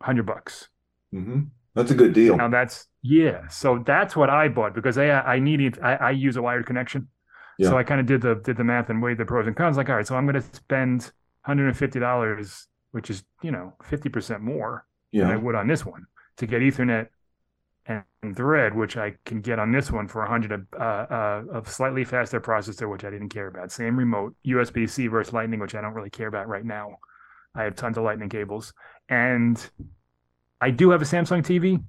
hundred 0.00 0.26
bucks. 0.26 0.68
hmm 1.12 1.40
That's 1.74 1.90
a 1.90 1.94
good 1.94 2.12
deal. 2.12 2.36
Now 2.36 2.48
that's 2.48 2.86
yeah. 3.02 3.48
So 3.48 3.82
that's 3.84 4.16
what 4.16 4.30
I 4.30 4.48
bought 4.48 4.74
because 4.74 4.98
I 4.98 5.10
I 5.10 5.38
needed 5.38 5.78
I, 5.82 5.94
I 5.96 6.10
use 6.12 6.36
a 6.36 6.42
wired 6.42 6.66
connection. 6.66 7.08
Yeah. 7.58 7.68
So 7.70 7.78
I 7.78 7.82
kind 7.84 8.00
of 8.00 8.06
did 8.06 8.22
the 8.22 8.36
did 8.36 8.56
the 8.56 8.64
math 8.64 8.90
and 8.90 9.02
weighed 9.02 9.18
the 9.18 9.24
pros 9.24 9.46
and 9.46 9.56
cons. 9.56 9.76
Like, 9.76 9.88
all 9.88 9.96
right, 9.96 10.06
so 10.06 10.16
I'm 10.16 10.26
going 10.26 10.40
to 10.40 10.54
spend 10.56 11.12
hundred 11.42 11.68
and 11.68 11.76
fifty 11.76 12.00
dollars, 12.00 12.68
which 12.94 13.10
is 13.10 13.24
you 13.42 13.50
know 13.50 13.72
fifty 13.82 14.08
percent 14.08 14.40
more 14.40 14.86
than 15.12 15.32
I 15.32 15.36
would 15.36 15.56
on 15.56 15.66
this 15.66 15.84
one 15.84 16.06
to 16.36 16.46
get 16.46 16.62
Ethernet 16.62 17.08
and, 17.86 18.04
and 18.22 18.36
Thread, 18.36 18.74
which 18.74 18.96
I 18.96 19.14
can 19.24 19.40
get 19.40 19.58
on 19.58 19.72
this 19.72 19.90
one 19.90 20.06
for 20.06 20.22
a 20.22 20.28
hundred 20.28 20.66
uh, 20.78 20.78
uh, 20.78 21.42
of 21.52 21.68
slightly 21.68 22.04
faster 22.04 22.40
processor, 22.40 22.88
which 22.88 23.04
I 23.04 23.10
didn't 23.10 23.30
care 23.30 23.48
about. 23.48 23.72
Same 23.72 23.96
remote, 23.96 24.36
USB 24.46 24.88
C 24.88 25.08
versus 25.08 25.32
Lightning, 25.32 25.58
which 25.58 25.74
I 25.74 25.80
don't 25.80 25.92
really 25.92 26.10
care 26.10 26.28
about 26.28 26.46
right 26.46 26.64
now. 26.64 26.96
I 27.56 27.64
have 27.64 27.74
tons 27.74 27.98
of 27.98 28.04
Lightning 28.04 28.28
cables, 28.28 28.72
and 29.08 29.58
I 30.60 30.70
do 30.70 30.90
have 30.90 31.02
a 31.02 31.04
Samsung 31.04 31.42
TV, 31.42 31.82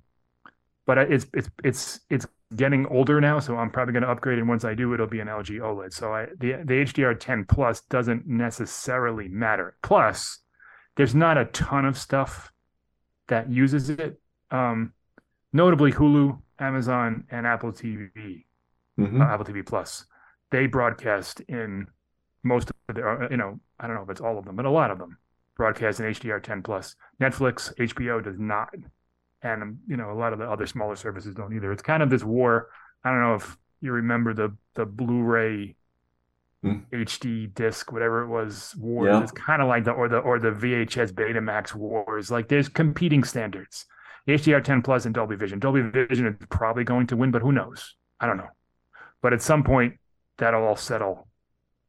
but 0.87 0.97
it's 0.97 1.27
it's 1.33 1.49
it's 1.63 1.99
it's 2.09 2.27
getting 2.55 2.87
older 2.87 3.21
now, 3.21 3.39
so 3.39 3.57
I'm 3.57 3.69
probably 3.69 3.93
going 3.93 4.03
to 4.03 4.09
upgrade. 4.09 4.39
And 4.39 4.49
once 4.49 4.65
I 4.65 4.73
do, 4.73 4.93
it'll 4.93 5.07
be 5.07 5.19
an 5.19 5.27
LG 5.27 5.59
OLED. 5.59 5.93
So 5.93 6.13
I 6.13 6.25
the 6.39 6.53
the 6.63 6.83
HDR 6.83 7.19
10 7.19 7.45
Plus 7.45 7.81
doesn't 7.81 8.27
necessarily 8.27 9.27
matter. 9.27 9.77
Plus, 9.81 10.39
there's 10.95 11.15
not 11.15 11.37
a 11.37 11.45
ton 11.45 11.85
of 11.85 11.97
stuff 11.97 12.51
that 13.27 13.49
uses 13.49 13.89
it. 13.89 14.19
Um, 14.51 14.93
notably, 15.53 15.91
Hulu, 15.91 16.39
Amazon, 16.59 17.25
and 17.29 17.45
Apple 17.47 17.71
TV, 17.71 18.45
hmm 18.97 19.21
uh, 19.21 19.25
Apple 19.25 19.45
TV 19.45 19.65
Plus, 19.65 20.05
they 20.51 20.67
broadcast 20.67 21.41
in 21.41 21.87
most 22.43 22.69
of 22.69 22.95
their, 22.95 23.23
uh, 23.23 23.29
you 23.29 23.37
know, 23.37 23.59
I 23.79 23.87
don't 23.87 23.95
know 23.95 24.03
if 24.03 24.09
it's 24.09 24.21
all 24.21 24.37
of 24.37 24.45
them, 24.45 24.55
but 24.55 24.65
a 24.65 24.69
lot 24.69 24.91
of 24.91 24.99
them 24.99 25.17
broadcast 25.55 25.99
in 25.99 26.05
HDR 26.05 26.41
10 26.41 26.61
plus. 26.61 26.95
Netflix, 27.21 27.73
HBO 27.77 28.23
does 28.23 28.37
not, 28.37 28.73
and 29.41 29.63
um, 29.63 29.79
you 29.87 29.97
know, 29.97 30.11
a 30.11 30.17
lot 30.17 30.33
of 30.33 30.39
the 30.39 30.49
other 30.49 30.67
smaller 30.67 30.95
services 30.95 31.35
don't 31.35 31.55
either. 31.55 31.71
It's 31.71 31.81
kind 31.81 32.03
of 32.03 32.09
this 32.09 32.23
war. 32.23 32.69
I 33.03 33.09
don't 33.11 33.21
know 33.21 33.35
if 33.35 33.57
you 33.81 33.91
remember 33.91 34.33
the 34.33 34.55
the 34.75 34.85
Blu-ray. 34.85 35.75
Hmm. 36.65 36.79
HD 36.91 37.53
disc, 37.53 37.91
whatever 37.91 38.23
it 38.23 38.27
was, 38.27 38.75
wars. 38.77 39.09
Yeah. 39.09 39.21
It's 39.21 39.31
kind 39.31 39.61
of 39.61 39.67
like 39.67 39.83
the 39.83 39.91
or 39.91 40.09
the 40.09 40.17
or 40.17 40.39
the 40.39 40.49
VHS 40.49 41.13
Betamax 41.13 41.75
wars. 41.75 42.31
Like 42.31 42.47
there's 42.47 42.67
competing 42.67 43.23
standards. 43.23 43.85
HDR 44.27 44.63
10 44.63 44.81
Plus 44.81 45.05
and 45.05 45.13
Dolby 45.13 45.35
Vision. 45.35 45.59
Dolby 45.59 45.81
Vision 45.81 46.25
is 46.25 46.47
probably 46.49 46.83
going 46.83 47.05
to 47.07 47.15
win, 47.15 47.29
but 47.29 47.43
who 47.43 47.51
knows? 47.51 47.93
I 48.19 48.25
don't 48.25 48.37
know. 48.37 48.49
But 49.21 49.33
at 49.33 49.43
some 49.43 49.63
point, 49.63 49.99
that'll 50.39 50.63
all 50.63 50.75
settle. 50.75 51.27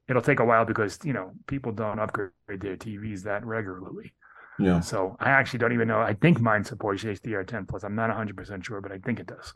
It'll 0.09 0.21
take 0.21 0.41
a 0.41 0.45
while 0.45 0.67
because 0.67 0.99
you 1.05 1.15
know 1.15 1.33
people 1.47 1.73
don't 1.73 1.99
upgrade 1.99 2.31
their 2.49 2.77
TVs 2.77 3.23
that 3.23 3.47
regularly. 3.47 4.13
Yeah. 4.59 4.81
So 4.81 5.17
I 5.19 5.31
actually 5.31 5.61
don't 5.61 5.73
even 5.73 5.89
know. 5.89 6.01
I 6.01 6.13
think 6.13 6.41
mine 6.41 6.65
supports 6.65 7.03
HDR 7.03 7.47
10 7.47 7.65
Plus. 7.65 7.83
I'm 7.83 7.95
not 7.95 8.09
100 8.09 8.37
percent 8.37 8.65
sure, 8.67 8.83
but 8.83 8.93
I 8.93 8.99
think 8.99 9.21
it 9.21 9.27
does. 9.27 9.55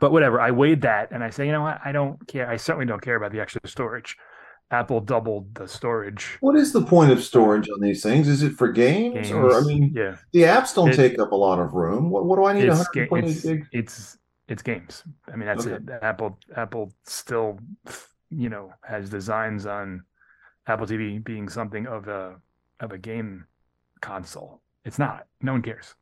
But 0.00 0.12
whatever, 0.12 0.40
I 0.40 0.50
weighed 0.50 0.82
that 0.82 1.10
and 1.12 1.22
I 1.22 1.30
say, 1.30 1.46
you 1.46 1.52
know 1.52 1.62
what? 1.62 1.80
I 1.84 1.92
don't 1.92 2.26
care. 2.28 2.48
I 2.50 2.56
certainly 2.56 2.86
don't 2.86 3.00
care 3.02 3.16
about 3.16 3.32
the 3.32 3.40
extra 3.40 3.60
storage. 3.66 4.16
Apple 4.72 5.00
doubled 5.00 5.54
the 5.54 5.68
storage. 5.68 6.38
What 6.40 6.56
is 6.56 6.72
the 6.72 6.82
point 6.82 7.12
of 7.12 7.22
storage 7.22 7.68
on 7.70 7.80
these 7.80 8.02
things? 8.02 8.26
Is 8.26 8.42
it 8.42 8.54
for 8.54 8.66
games, 8.72 9.30
or 9.30 9.54
I 9.54 9.60
mean, 9.60 9.92
yeah, 9.94 10.16
the 10.32 10.40
apps 10.42 10.74
don't 10.74 10.88
It- 10.90 10.96
take 10.96 11.20
up 11.20 11.30
a 11.30 11.36
lot 11.36 11.60
of 11.60 11.74
room. 11.74 12.10
What, 12.10 12.24
what 12.26 12.34
do 12.36 12.44
I 12.46 12.52
need? 12.52 12.64
it's, 12.64 12.88
ga- 12.88 13.06
it's 13.12 13.42
gig? 13.42 13.66
it's 13.70 14.18
it's 14.48 14.62
games. 14.62 15.04
I 15.32 15.36
mean, 15.36 15.46
that's 15.46 15.66
Okay. 15.68 15.76
it. 15.76 15.98
Apple 16.02 16.36
Apple 16.56 16.92
still, 17.04 17.60
you 18.30 18.48
know, 18.48 18.72
has 18.82 19.08
designs 19.08 19.66
on 19.66 20.02
Apple 20.66 20.86
TV 20.86 21.22
being 21.22 21.48
something 21.48 21.86
of 21.86 22.08
a 22.08 22.34
of 22.80 22.90
a 22.90 22.98
game 22.98 23.44
console. 24.00 24.62
It's 24.84 24.98
not. 24.98 25.26
No 25.42 25.52
one 25.52 25.62
cares. 25.62 25.94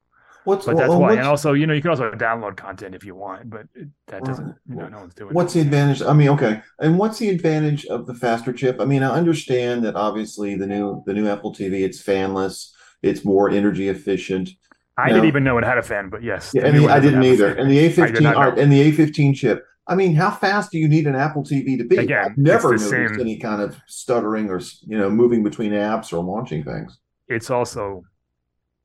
What's 0.44 0.66
But 0.66 0.76
that's 0.76 0.92
why. 0.92 1.12
And 1.12 1.22
also, 1.22 1.54
you 1.54 1.66
know, 1.66 1.72
you 1.72 1.80
can 1.80 1.90
also 1.90 2.10
download 2.12 2.56
content 2.56 2.94
if 2.94 3.04
you 3.04 3.14
want, 3.14 3.48
but 3.48 3.66
it, 3.74 3.88
that 4.08 4.24
doesn't. 4.24 4.50
Uh, 4.50 4.54
you 4.68 4.74
know, 4.76 4.88
no 4.88 4.98
one's 4.98 5.14
doing. 5.14 5.32
What's 5.32 5.54
it. 5.54 5.60
the 5.60 5.64
advantage? 5.64 6.02
I 6.02 6.12
mean, 6.12 6.28
okay, 6.30 6.62
and 6.80 6.98
what's 6.98 7.18
the 7.18 7.30
advantage 7.30 7.86
of 7.86 8.06
the 8.06 8.14
faster 8.14 8.52
chip? 8.52 8.80
I 8.80 8.84
mean, 8.84 9.02
I 9.02 9.10
understand 9.10 9.84
that 9.84 9.96
obviously 9.96 10.54
the 10.56 10.66
new 10.66 11.02
the 11.06 11.14
new 11.14 11.28
Apple 11.28 11.52
TV 11.54 11.82
it's 11.82 12.02
fanless, 12.02 12.70
it's 13.02 13.24
more 13.24 13.48
energy 13.50 13.88
efficient. 13.88 14.50
I 14.96 15.08
No. 15.08 15.14
didn't 15.14 15.28
even 15.28 15.44
know 15.44 15.58
it 15.58 15.64
had 15.64 15.78
a 15.78 15.82
fan, 15.82 16.08
but 16.08 16.22
yes. 16.22 16.52
Yeah, 16.54 16.66
and 16.66 16.78
the, 16.78 16.88
I 16.88 17.00
didn't 17.00 17.22
either. 17.24 17.54
And 17.54 17.70
the 17.70 17.78
A15 17.88 18.20
not 18.20 18.36
art 18.36 18.58
and 18.58 18.70
the 18.70 18.92
A15 18.92 19.34
chip. 19.34 19.64
I 19.86 19.94
mean, 19.94 20.14
how 20.14 20.30
fast 20.30 20.70
do 20.70 20.78
you 20.78 20.88
need 20.88 21.06
an 21.06 21.14
Apple 21.14 21.42
TV 21.42 21.76
to 21.78 21.84
be? 21.84 21.96
Again, 21.96 22.24
I've 22.30 22.38
never 22.38 22.70
noticed 22.70 22.90
same- 22.90 23.20
any 23.20 23.38
kind 23.38 23.60
of 23.60 23.76
stuttering 23.86 24.50
or 24.50 24.60
you 24.82 24.96
know 24.98 25.10
moving 25.10 25.42
between 25.42 25.72
apps 25.72 26.12
or 26.12 26.22
launching 26.22 26.64
things. 26.64 26.98
It's 27.28 27.50
also 27.50 28.04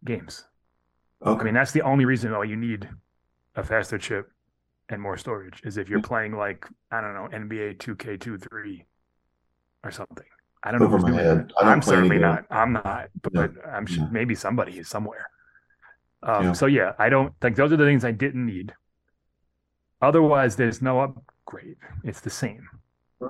games. 0.05 0.45
Okay. 1.25 1.41
I 1.41 1.43
mean, 1.43 1.53
that's 1.53 1.71
the 1.71 1.81
only 1.81 2.05
reason 2.05 2.31
why 2.31 2.45
you 2.45 2.55
need 2.55 2.87
a 3.55 3.63
faster 3.63 3.97
chip 3.97 4.31
and 4.89 5.01
more 5.01 5.17
storage 5.17 5.61
is 5.63 5.77
if 5.77 5.89
you're 5.89 6.01
playing 6.01 6.35
like 6.35 6.65
I 6.91 7.01
don't 7.01 7.13
know 7.13 7.27
NBA 7.31 7.77
2K23 7.77 8.85
or 9.83 9.91
something. 9.91 10.25
I 10.63 10.71
don't 10.71 10.81
know. 10.81 10.87
Over 10.87 10.99
my 10.99 11.13
head. 11.13 11.51
I 11.61 11.71
I'm 11.71 11.81
certainly 11.81 12.17
not. 12.19 12.45
I'm 12.49 12.73
not. 12.73 13.09
But 13.21 13.33
No, 13.33 13.49
I'm 13.71 13.85
sure 13.85 14.03
no. 14.03 14.09
maybe 14.11 14.35
somebody 14.35 14.77
is 14.77 14.87
somewhere. 14.87 15.29
Um, 16.23 16.45
Yeah. 16.45 16.53
So 16.53 16.65
yeah, 16.65 16.93
I 16.99 17.09
don't 17.09 17.33
like 17.41 17.55
those 17.55 17.71
are 17.71 17.77
the 17.77 17.85
things 17.85 18.03
I 18.03 18.11
didn't 18.11 18.45
need. 18.45 18.73
Otherwise, 20.01 20.55
there's 20.55 20.81
no 20.81 21.01
upgrade. 21.01 21.77
It's 22.03 22.21
the 22.21 22.29
same. 22.29 22.67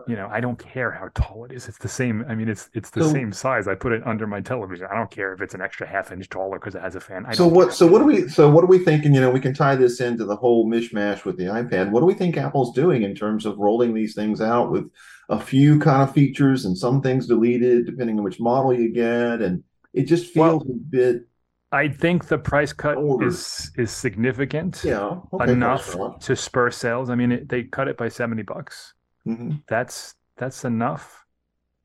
You 0.07 0.15
know, 0.15 0.27
I 0.31 0.39
don't 0.39 0.59
care 0.59 0.91
how 0.91 1.09
tall 1.15 1.45
it 1.45 1.51
is. 1.51 1.67
It's 1.67 1.79
the 1.79 1.87
same. 1.87 2.23
I 2.29 2.35
mean, 2.35 2.47
it's 2.47 2.69
it's 2.75 2.91
the 2.91 3.03
So- 3.03 3.09
same 3.11 3.31
size. 3.31 3.67
I 3.67 3.73
put 3.73 3.91
it 3.91 4.05
under 4.05 4.27
my 4.27 4.39
television. 4.39 4.85
I 4.91 4.95
don't 4.95 5.09
care 5.09 5.33
if 5.33 5.41
it's 5.41 5.55
an 5.55 5.61
extra 5.61 5.87
half 5.87 6.11
inch 6.11 6.29
taller 6.29 6.59
because 6.59 6.75
it 6.75 6.81
has 6.83 6.95
a 6.95 6.99
fan. 6.99 7.25
I 7.25 7.33
So 7.33 7.47
what? 7.47 7.65
care. 7.65 7.71
So 7.73 7.87
what 7.87 8.01
are 8.01 8.05
we? 8.05 8.27
So 8.27 8.49
what 8.51 8.63
are 8.63 8.67
we 8.67 8.77
thinking? 8.77 9.15
You 9.15 9.21
know, 9.21 9.31
we 9.31 9.39
can 9.39 9.55
tie 9.55 9.75
this 9.75 9.99
into 9.99 10.25
the 10.25 10.35
whole 10.35 10.69
mishmash 10.69 11.25
with 11.25 11.37
the 11.37 11.45
iPad. 11.45 11.89
What 11.89 12.01
do 12.01 12.05
we 12.05 12.13
think 12.13 12.37
Apple's 12.37 12.71
doing 12.75 13.01
in 13.01 13.15
terms 13.15 13.47
of 13.47 13.57
rolling 13.57 13.95
these 13.95 14.13
things 14.13 14.41
out 14.41 14.71
with 14.71 14.85
a 15.29 15.39
few 15.39 15.79
kind 15.79 16.03
of 16.07 16.13
features 16.13 16.65
and 16.65 16.77
some 16.77 17.01
things 17.01 17.25
deleted 17.25 17.87
depending 17.87 18.19
on 18.19 18.23
which 18.23 18.39
model 18.39 18.73
you 18.73 18.93
get, 18.93 19.41
and 19.41 19.63
it 19.93 20.03
just 20.03 20.35
Well- 20.35 20.59
feels 20.59 20.69
a 20.69 20.73
bit, 20.89 21.25
I 21.71 21.87
think 21.87 22.25
the 22.27 22.37
price 22.37 22.73
cut 22.73 22.97
Order. 22.97 23.27
is 23.27 23.71
is 23.77 23.89
significant 23.91 24.83
yeah, 24.83 25.19
okay, 25.33 25.51
enough 25.51 25.95
to 26.19 26.35
spur 26.35 26.69
sales. 26.71 27.09
I 27.09 27.15
mean, 27.15 27.31
it, 27.31 27.49
they 27.49 27.63
cut 27.63 27.87
it 27.87 27.97
by 27.97 28.09
seventy 28.09 28.43
bucks. 28.43 28.93
Hmm 29.25 29.51
That's 29.67 30.15
that's 30.37 30.63
enough. 30.65 31.25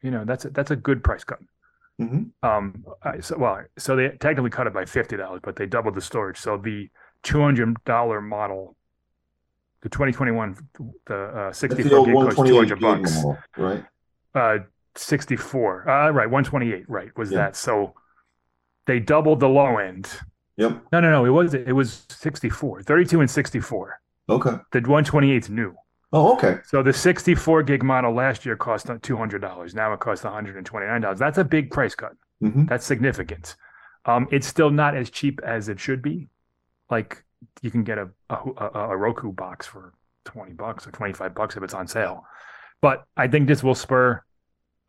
You 0.03 0.11
know, 0.11 0.25
that's 0.25 0.45
a, 0.45 0.50
that's 0.50 0.71
a 0.71 0.76
good 0.76 1.03
price 1.03 1.25
cut. 1.25 1.38
hmm 1.99 2.25
Um, 2.43 2.85
I, 3.03 3.21
so 3.21 3.37
well, 3.38 3.62
so 3.79 3.97
they 3.97 4.09
technically 4.21 4.50
cut 4.50 4.67
it 4.67 4.75
by 4.75 4.85
fifty 4.85 5.17
dollars, 5.17 5.41
but 5.43 5.57
they 5.57 5.67
doubled 5.67 5.95
the 5.95 6.00
storage. 6.00 6.38
So 6.38 6.57
the 6.57 6.88
two 7.23 7.41
hundred 7.41 7.83
dollar 7.85 8.21
model, 8.21 8.76
the 9.83 9.88
twenty 9.88 10.12
twenty 10.12 10.33
one, 10.33 10.57
the 11.07 11.14
uh, 11.17 11.53
sixty 11.53 11.83
the 11.83 11.88
gig 11.88 12.05
two 12.07 12.14
128 12.14 12.57
hundred 12.59 12.81
bucks. 12.81 13.14
model, 13.17 13.38
right? 13.57 13.85
Uh, 14.35 14.59
sixty 14.95 15.37
four. 15.37 15.88
Uh, 15.88 16.11
right, 16.11 16.29
one 16.31 16.45
twenty 16.45 16.73
eight. 16.73 16.88
Right, 16.88 17.17
was 17.17 17.31
Yeah. 17.31 17.38
that? 17.38 17.57
So 17.57 17.95
they 18.87 19.00
doubled 19.00 19.41
the 19.41 19.49
low 19.49 19.79
end. 19.79 20.09
Yep. 20.57 20.83
No, 20.93 21.00
no, 21.00 21.11
no. 21.11 21.25
It 21.25 21.31
was 21.31 21.55
it 21.55 21.73
was 21.73 22.07
64, 22.11 22.83
32 22.83 23.21
and 23.21 23.31
sixty 23.31 23.59
four. 23.61 24.00
Okay. 24.29 24.57
The 24.73 24.81
one 24.83 25.05
twenty 25.05 25.33
eight 25.33 25.45
is 25.45 25.50
new. 25.50 25.75
Oh, 26.16 26.33
okay. 26.35 26.59
So 26.64 26.80
the 26.83 26.92
64 26.92 27.64
gig 27.64 27.83
model 27.83 28.14
last 28.14 28.47
year 28.47 28.56
cost 28.56 28.87
$200. 28.87 29.75
Now 29.75 29.92
it 29.92 29.99
costs 30.00 30.25
$129. 30.25 31.18
That's 31.18 31.38
a 31.38 31.44
big 31.44 31.71
price 31.73 31.94
cut. 31.97 32.12
hmm 32.40 32.66
That's 32.66 32.87
significant. 32.87 33.56
Um, 34.06 34.28
it's 34.30 34.47
still 34.47 34.71
not 34.71 34.97
as 34.97 35.11
cheap 35.11 35.40
as 35.44 35.68
it 35.68 35.80
should 35.80 36.02
be. 36.02 36.28
Like 36.88 37.25
you 37.62 37.71
can 37.71 37.83
get 37.83 37.99
a 37.99 38.09
a, 38.30 38.37
a, 38.56 38.80
a 38.90 38.97
Roku 38.97 39.33
box 39.33 39.66
for 39.66 39.92
20 40.26 40.52
bucks 40.52 40.87
or 40.87 40.92
25 40.92 41.35
bucks 41.35 41.56
if 41.56 41.62
it's 41.62 41.75
on 41.75 41.88
sale. 41.88 42.25
But 42.80 43.04
I 43.16 43.26
think 43.28 43.49
this 43.49 43.62
will 43.64 43.75
spur 43.75 44.23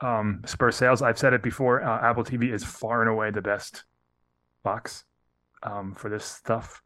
um, 0.02 0.42
spur 0.46 0.72
sales. 0.72 1.02
I've 1.02 1.18
said 1.18 1.34
it 1.34 1.42
before. 1.42 1.82
Uh, 1.84 2.08
Apple 2.08 2.24
TV 2.24 2.54
is 2.54 2.64
far 2.64 3.02
and 3.02 3.10
away 3.10 3.32
the 3.32 3.42
best 3.42 3.84
box 4.64 5.06
um, 5.64 5.96
for 5.96 6.10
this 6.10 6.26
stuff. 6.26 6.82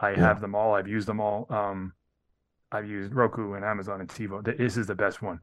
I 0.00 0.10
Yeah. 0.10 0.16
have 0.22 0.40
them 0.40 0.54
all. 0.56 0.74
I've 0.74 0.88
used 0.88 1.06
them 1.06 1.20
all. 1.20 1.46
Um, 1.50 1.92
I've 2.74 2.88
used 2.88 3.14
Roku 3.14 3.54
and 3.54 3.64
Amazon 3.64 4.00
and 4.00 4.08
TiVo. 4.08 4.56
This 4.58 4.76
is 4.76 4.86
the 4.86 4.94
best 4.94 5.22
one. 5.22 5.38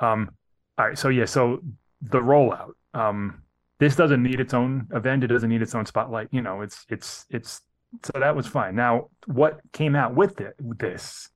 Um, 0.00 0.30
all 0.78 0.88
right. 0.88 0.98
So 0.98 1.08
yeah. 1.08 1.24
So 1.24 1.60
the 2.02 2.20
rollout. 2.20 2.72
Um, 2.94 3.42
this 3.78 3.96
doesn't 3.96 4.22
need 4.22 4.40
its 4.40 4.52
own 4.52 4.86
event. 4.94 5.24
It 5.24 5.28
doesn't 5.28 5.48
need 5.48 5.62
its 5.62 5.74
own 5.74 5.86
spotlight. 5.86 6.28
You 6.30 6.42
know, 6.42 6.60
it's 6.60 6.84
it's 6.90 7.24
it's 7.30 7.62
so 8.04 8.12
that 8.20 8.36
was 8.36 8.46
fine. 8.46 8.76
Now, 8.76 9.08
what 9.26 9.60
came 9.72 9.96
out 9.96 10.14
with 10.14 10.40
it 10.40 10.54
with 10.60 10.78
this 10.78 11.30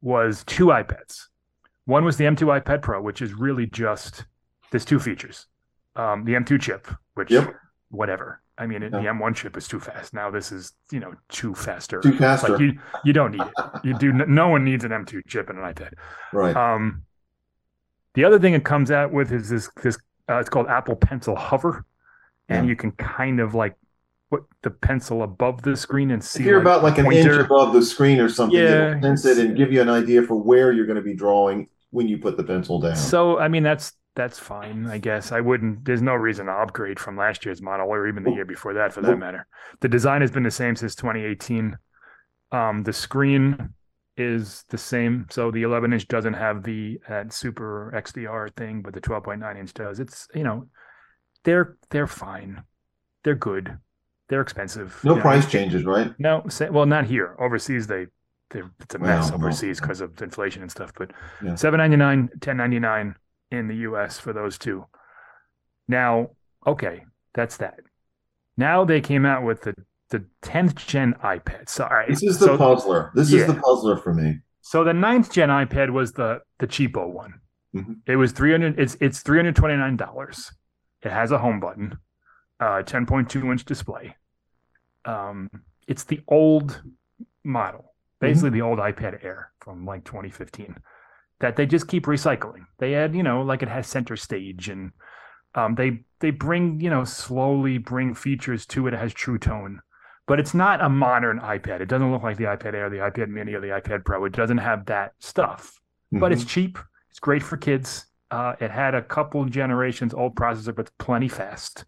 was 0.00 0.44
two 0.44 0.66
iPads. 0.66 1.26
One 1.84 2.04
was 2.04 2.16
the 2.16 2.24
M2 2.24 2.60
iPad 2.62 2.82
Pro, 2.82 3.00
which 3.02 3.20
is 3.22 3.34
really 3.34 3.66
just 3.66 4.24
there's 4.70 4.84
two 4.84 4.98
features. 4.98 5.46
Um, 5.96 6.24
the 6.24 6.32
M2 6.34 6.60
chip, 6.60 6.88
which 7.14 7.30
Yep. 7.30 7.54
whatever. 7.90 8.40
I 8.58 8.66
mean, 8.66 8.82
it, 8.82 8.90
the 8.90 8.98
M1 8.98 9.36
chip 9.36 9.56
is 9.56 9.68
too 9.68 9.78
fast. 9.78 10.12
Now 10.12 10.30
this 10.30 10.50
is 10.50 10.72
you 10.90 11.00
know 11.00 11.14
too 11.28 11.54
faster. 11.54 12.00
Too 12.00 12.16
faster. 12.16 12.52
Like 12.52 12.60
you 12.60 12.78
you 13.04 13.12
don't 13.12 13.32
need 13.32 13.42
it. 13.42 13.54
You 13.84 13.94
do. 13.98 14.12
No 14.12 14.48
one 14.48 14.64
needs 14.64 14.84
an 14.84 14.90
M2 14.90 15.26
chip 15.28 15.48
in 15.50 15.56
an 15.58 15.62
iPad. 15.62 15.92
right. 16.32 16.56
Um, 16.56 17.02
the 18.14 18.24
other 18.24 18.38
thing 18.38 18.54
it 18.54 18.64
comes 18.64 18.90
out 18.90 19.12
with 19.12 19.32
is 19.32 19.48
this 19.48 19.70
this 19.82 19.96
uh, 20.28 20.38
it's 20.38 20.48
called 20.48 20.66
Apple 20.66 20.96
Pencil 20.96 21.36
Hover, 21.36 21.84
and 22.48 22.66
Yeah. 22.66 22.70
you 22.70 22.76
can 22.76 22.90
kind 22.92 23.38
of 23.40 23.54
like 23.54 23.76
put 24.30 24.44
the 24.62 24.70
pencil 24.70 25.22
above 25.22 25.62
the 25.62 25.76
screen 25.76 26.10
and 26.10 26.22
see. 26.22 26.40
if 26.40 26.46
you're 26.46 26.60
about 26.60 26.80
the 26.80 26.88
like 26.88 26.98
an 26.98 27.10
inch 27.12 27.26
above 27.44 27.72
the 27.72 27.82
screen 27.82 28.20
or 28.20 28.28
something, 28.28 28.58
Yeah, 28.58 29.00
sense 29.00 29.24
it 29.24 29.38
and 29.38 29.56
give 29.56 29.72
you 29.72 29.80
an 29.80 29.88
idea 29.88 30.22
for 30.22 30.34
where 30.34 30.72
you're 30.72 30.84
going 30.84 30.96
to 30.96 31.02
be 31.02 31.14
drawing 31.14 31.68
when 31.90 32.08
you 32.08 32.18
put 32.18 32.36
the 32.36 32.44
pencil 32.44 32.78
down. 32.80 32.96
So 32.96 33.38
I 33.38 33.48
mean 33.48 33.62
that's 33.62 33.92
that's 34.18 34.36
fine, 34.36 34.86
I 34.86 34.98
guess. 34.98 35.30
I 35.30 35.40
wouldn't. 35.40 35.84
There's 35.84 36.02
no 36.02 36.14
reason 36.14 36.46
to 36.46 36.52
upgrade 36.52 36.98
from 36.98 37.16
last 37.16 37.44
year's 37.44 37.62
model, 37.62 37.86
or 37.86 38.08
even 38.08 38.24
the 38.24 38.32
year 38.32 38.44
before 38.44 38.74
that, 38.74 38.92
for 38.92 39.00
that 39.00 39.16
matter. 39.16 39.46
The 39.78 39.88
design 39.88 40.22
has 40.22 40.32
been 40.32 40.42
the 40.42 40.50
same 40.50 40.74
since 40.74 40.96
2018. 40.96 41.78
Um, 42.50 42.82
the 42.82 42.92
screen 42.92 43.74
is 44.16 44.64
the 44.70 44.76
same. 44.76 45.28
So 45.30 45.52
the 45.52 45.62
11 45.62 45.92
inch 45.92 46.08
doesn't 46.08 46.34
have 46.34 46.64
the 46.64 46.98
uh, 47.08 47.24
super 47.28 47.92
XDR 47.94 48.52
thing, 48.56 48.82
but 48.82 48.92
the 48.92 49.00
12.9 49.00 49.56
inch 49.56 49.72
does. 49.72 50.00
It's 50.00 50.26
you 50.34 50.42
know, 50.42 50.66
they're 51.44 51.76
they're 51.90 52.08
fine. 52.08 52.64
They're 53.22 53.36
good. 53.36 53.78
They're 54.28 54.40
expensive. 54.40 54.98
No 55.04 55.20
price 55.20 55.48
changes, 55.48 55.84
right? 55.84 56.12
No. 56.18 56.42
Say, 56.48 56.70
well, 56.70 56.86
not 56.86 57.06
here. 57.06 57.36
Overseas, 57.38 57.86
they 57.86 58.08
it's 58.52 58.94
a 58.96 58.98
mess 58.98 59.30
overseas 59.30 59.80
because 59.80 60.00
of 60.00 60.20
inflation 60.20 60.62
and 60.62 60.70
stuff. 60.72 60.92
But 60.96 61.12
yeah. 61.40 61.52
7.99, 61.52 62.30
10.99 62.40 63.14
in 63.50 63.68
the 63.68 63.76
U.S. 63.76 64.18
for 64.18 64.32
those 64.32 64.58
two. 64.58 64.84
Now, 65.86 66.30
okay, 66.66 67.04
that's 67.34 67.56
that. 67.58 67.80
Now 68.56 68.84
they 68.84 69.00
came 69.00 69.24
out 69.24 69.44
with 69.44 69.62
the 69.62 69.74
the 70.10 70.24
tenth 70.42 70.74
gen 70.86 71.14
iPad. 71.22 71.68
So, 71.68 71.84
all 71.84 71.90
right, 71.90 72.08
This 72.08 72.22
is 72.22 72.38
the 72.38 72.46
so, 72.46 72.56
puzzler. 72.58 73.12
This 73.14 73.30
yeah. 73.30 73.40
is 73.40 73.46
the 73.46 73.60
puzzler 73.60 73.98
for 73.98 74.14
me. 74.14 74.38
so 74.62 74.82
the 74.82 74.94
ninth 74.94 75.30
gen 75.32 75.50
iPad 75.50 75.90
was 75.90 76.12
the 76.12 76.40
the 76.58 76.66
cheapo 76.66 77.08
one. 77.08 77.40
Mhm. 77.74 77.96
It 78.06 78.16
was 78.16 78.32
three 78.32 78.50
hundred. 78.52 78.78
It's 78.80 78.96
it's 79.00 79.20
three 79.20 79.38
hundred 79.38 79.56
twenty 79.56 79.76
nine 79.76 79.96
dollars. 79.96 80.50
It 81.02 81.12
has 81.12 81.30
a 81.30 81.38
home 81.38 81.60
button, 81.60 81.98
uh, 82.58 82.82
ten 82.82 83.04
point 83.06 83.28
two 83.30 83.50
inch 83.52 83.64
display. 83.64 84.16
Um, 85.04 85.50
it's 85.86 86.04
the 86.04 86.20
old 86.28 86.82
model, 87.44 87.92
basically 88.20 88.50
the 88.50 88.62
old 88.62 88.78
iPad 88.78 89.22
Air 89.24 89.52
from 89.60 89.86
like 89.86 90.04
2015, 90.04 90.76
that 91.40 91.56
they 91.56 91.66
just 91.66 91.88
keep 91.88 92.06
recycling. 92.06 92.66
They 92.78 92.94
add, 92.94 93.14
you 93.14 93.22
know, 93.22 93.42
like 93.42 93.62
it 93.62 93.68
has 93.68 93.86
center 93.86 94.16
stage, 94.16 94.68
and 94.68 94.92
um, 95.54 95.74
they 95.74 96.04
they 96.20 96.30
bring, 96.30 96.80
you 96.80 96.90
know, 96.90 97.04
slowly 97.04 97.78
bring 97.78 98.14
features 98.14 98.66
to 98.66 98.86
it. 98.86 98.94
It 98.94 98.98
has 98.98 99.14
True 99.14 99.38
Tone, 99.38 99.80
but 100.26 100.40
it's 100.40 100.54
not 100.54 100.80
a 100.80 100.88
modern 100.88 101.38
iPad. 101.40 101.80
It 101.80 101.86
doesn't 101.88 102.10
look 102.10 102.22
like 102.22 102.36
the 102.36 102.44
iPad 102.44 102.74
Air, 102.74 102.90
the 102.90 102.96
iPad 102.96 103.28
Mini, 103.28 103.54
or 103.54 103.60
the 103.60 103.68
iPad 103.68 104.04
Pro. 104.04 104.24
It 104.24 104.32
doesn't 104.32 104.58
have 104.58 104.86
that 104.86 105.14
stuff 105.20 105.74
but 106.10 106.32
it's 106.32 106.42
Mhm. 106.42 106.48
cheap. 106.48 106.78
It's 107.10 107.18
great 107.20 107.42
for 107.42 107.58
kids. 107.58 108.06
Uh, 108.30 108.54
it 108.60 108.70
had 108.70 108.94
a 108.94 109.02
couple 109.02 109.44
generations 109.44 110.14
old 110.14 110.34
processor, 110.36 110.74
but 110.74 110.86
it's 110.86 110.94
plenty 110.98 111.28
fast. 111.28 111.84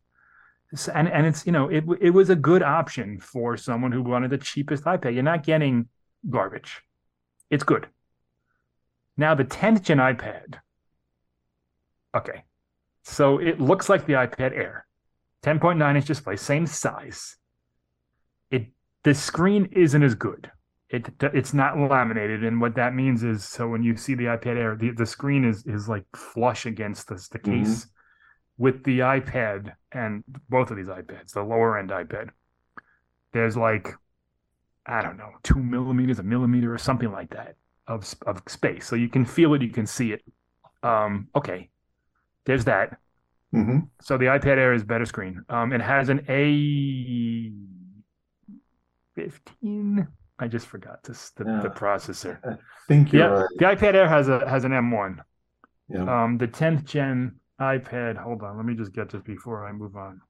And 0.94 1.08
and 1.08 1.26
it's 1.26 1.46
you 1.46 1.52
know 1.52 1.68
it 1.68 1.84
it 2.00 2.10
was 2.10 2.28
a 2.30 2.36
good 2.36 2.62
option 2.62 3.18
for 3.18 3.56
someone 3.56 3.92
who 3.92 4.02
wanted 4.02 4.30
the 4.30 4.36
cheapest 4.38 4.84
iPad. 4.84 5.14
You're 5.14 5.22
not 5.22 5.42
getting 5.42 5.88
garbage. 6.28 6.82
It's 7.48 7.64
good. 7.64 7.88
Now 9.16 9.34
the 9.34 9.44
10th 9.44 9.82
gen 9.82 9.98
iPad. 9.98 10.56
Okay, 12.14 12.42
so 13.04 13.38
it 13.38 13.60
looks 13.60 13.88
like 13.88 14.06
the 14.06 14.14
iPad 14.14 14.52
Air, 14.56 14.86
10.9 15.42 15.96
inch 15.96 16.06
display, 16.06 16.36
same 16.36 16.66
size. 16.66 17.36
It 18.50 18.66
the 19.04 19.14
screen 19.14 19.68
isn't 19.72 20.02
as 20.02 20.14
good 20.14 20.50
it 20.90 21.08
it's 21.20 21.54
not 21.54 21.78
laminated 21.78 22.44
and 22.44 22.60
what 22.60 22.74
that 22.74 22.94
means 22.94 23.22
is 23.22 23.44
so 23.44 23.68
when 23.68 23.82
you 23.82 23.96
see 23.96 24.14
the 24.14 24.24
ipad 24.24 24.56
air 24.56 24.76
the, 24.76 24.90
the 24.90 25.06
screen 25.06 25.44
is 25.44 25.64
is 25.66 25.88
like 25.88 26.04
flush 26.14 26.66
against 26.66 27.08
the, 27.08 27.14
the 27.30 27.38
Mhm. 27.38 27.50
case 27.50 27.86
with 28.58 28.82
the 28.84 28.98
ipad 28.98 29.72
and 29.92 30.24
both 30.48 30.70
of 30.70 30.76
these 30.76 30.88
ipads 30.88 31.32
the 31.32 31.42
lower 31.42 31.78
end 31.78 31.90
ipad 31.90 32.30
there's 33.32 33.56
like 33.56 33.88
i 34.84 35.00
don't 35.00 35.16
know 35.16 35.30
two 35.42 35.62
millimeters 35.62 36.18
a 36.18 36.24
millimeter 36.24 36.74
or 36.74 36.78
something 36.78 37.12
like 37.12 37.30
that 37.30 37.54
of 37.90 38.14
of 38.26 38.40
space 38.48 38.86
so 38.86 38.94
you 38.96 39.08
can 39.08 39.24
feel 39.24 39.52
it 39.54 39.62
you 39.62 39.68
can 39.80 39.86
see 39.86 40.12
it 40.12 40.22
um 40.82 41.28
okay 41.34 41.68
there's 42.46 42.64
that 42.64 42.96
Mhm. 43.52 43.88
so 44.00 44.16
the 44.16 44.26
iPad 44.26 44.58
Air 44.58 44.72
is 44.72 44.84
better 44.84 45.04
screen. 45.04 45.44
Um, 45.48 45.72
it 45.72 45.80
has 45.80 46.08
an 46.08 46.20
A 46.28 47.50
fifteen. 49.16 50.06
I 50.38 50.46
just 50.48 50.66
forgot 50.68 51.02
this 51.02 51.30
the, 51.32 51.42
the 51.44 51.68
processor. 51.74 52.38
I 52.48 52.56
think 52.88 53.12
you're 53.12 53.22
Yeah, 53.22 53.28
right. 53.40 53.48
the 53.58 53.64
iPad 53.64 53.94
Air 53.94 54.08
has 54.08 54.28
a 54.28 54.48
has 54.48 54.64
an 54.64 54.70
M1. 54.72 55.18
Yeah. 55.88 56.22
Um, 56.24 56.38
the 56.38 56.46
tenth 56.46 56.84
gen 56.84 57.40
iPad. 57.60 58.16
Hold 58.16 58.42
on, 58.42 58.56
let 58.56 58.64
me 58.64 58.74
just 58.74 58.92
get 58.92 59.10
this 59.10 59.22
before 59.22 59.66
I 59.66 59.72
move 59.72 59.96
on. 59.96 60.20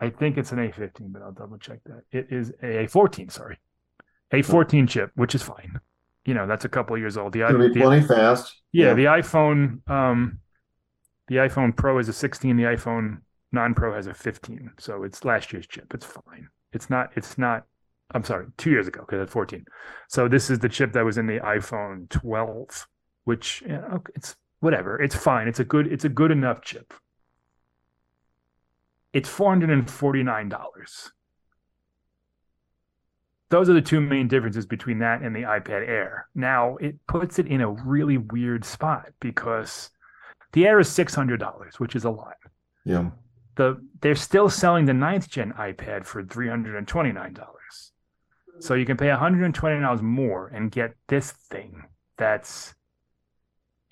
I 0.00 0.08
think 0.08 0.38
it's 0.38 0.52
an 0.52 0.58
A15, 0.58 1.12
but 1.12 1.22
I'll 1.22 1.32
double 1.32 1.58
check 1.58 1.80
that. 1.84 2.04
It 2.12 2.28
is 2.30 2.52
A14. 2.62 3.30
Sorry, 3.30 3.58
A14 4.32 4.88
chip, 4.88 5.10
which 5.16 5.34
is 5.34 5.42
fine. 5.42 5.80
You 6.24 6.34
know, 6.34 6.46
that's 6.46 6.64
a 6.64 6.68
couple 6.68 6.96
years 6.98 7.16
old. 7.16 7.32
The, 7.32 7.46
be 7.56 7.68
the 7.68 7.80
plenty 7.80 8.06
fast. 8.06 8.54
yeah, 8.72 8.94
the 8.94 9.04
iPhone, 9.06 9.88
um, 9.90 10.38
the 11.28 11.36
iPhone 11.36 11.74
Pro 11.74 11.98
is 11.98 12.08
a 12.08 12.12
16. 12.12 12.56
The 12.56 12.64
iPhone 12.64 13.18
non-Pro 13.52 13.94
has 13.94 14.06
a 14.06 14.14
15. 14.14 14.72
So 14.78 15.02
it's 15.04 15.24
last 15.24 15.52
year's 15.52 15.66
chip. 15.66 15.92
It's 15.94 16.06
fine. 16.06 16.48
It's 16.72 16.90
not. 16.90 17.10
It's 17.16 17.38
not. 17.38 17.64
I'm 18.12 18.24
sorry, 18.24 18.46
two 18.58 18.70
years 18.70 18.88
ago 18.88 19.00
because 19.00 19.20
that's 19.20 19.32
14. 19.32 19.64
So 20.08 20.28
this 20.28 20.50
is 20.50 20.58
the 20.58 20.68
chip 20.68 20.92
that 20.92 21.04
was 21.04 21.16
in 21.16 21.26
the 21.26 21.38
iPhone 21.40 22.08
12, 22.10 22.88
which 23.24 23.62
you 23.62 23.68
know, 23.68 24.02
it's 24.14 24.36
whatever. 24.58 25.00
It's 25.00 25.14
fine. 25.14 25.48
It's 25.48 25.60
a 25.60 25.64
good. 25.64 25.86
It's 25.90 26.04
a 26.04 26.08
good 26.08 26.30
enough 26.30 26.62
chip. 26.62 26.92
It's 29.12 29.28
four 29.28 29.48
hundred 29.50 29.70
and 29.70 29.90
forty 29.90 30.22
nine 30.22 30.48
dollars. 30.48 31.10
Those 33.50 33.68
are 33.68 33.74
the 33.74 33.82
two 33.82 34.00
main 34.00 34.28
differences 34.28 34.64
between 34.64 35.00
that 35.00 35.22
and 35.22 35.34
the 35.34 35.42
iPad 35.42 35.86
Air. 35.88 36.28
Now 36.34 36.76
it 36.76 37.04
puts 37.06 37.38
it 37.38 37.46
in 37.46 37.60
a 37.60 37.70
really 37.70 38.16
weird 38.16 38.64
spot 38.64 39.10
because 39.20 39.90
the 40.52 40.66
Air 40.66 40.80
is 40.80 40.88
six 40.88 41.14
hundred 41.14 41.40
dollars, 41.40 41.78
which 41.78 41.94
is 41.94 42.04
a 42.04 42.10
lot. 42.10 42.36
Yeah. 42.84 43.10
The 43.56 43.84
they're 44.00 44.14
still 44.14 44.48
selling 44.48 44.86
the 44.86 44.94
ninth 44.94 45.28
gen 45.28 45.52
iPad 45.58 46.06
for 46.06 46.24
three 46.24 46.48
hundred 46.48 46.76
and 46.76 46.86
twenty 46.86 47.12
nine 47.12 47.34
dollars. 47.34 47.92
So 48.60 48.74
you 48.74 48.86
can 48.86 48.96
pay 48.96 49.08
one 49.08 49.18
hundred 49.18 49.44
and 49.44 49.54
twenty 49.54 49.80
dollars 49.80 50.02
more 50.02 50.48
and 50.48 50.70
get 50.70 50.94
this 51.08 51.32
thing 51.32 51.84
that's 52.16 52.74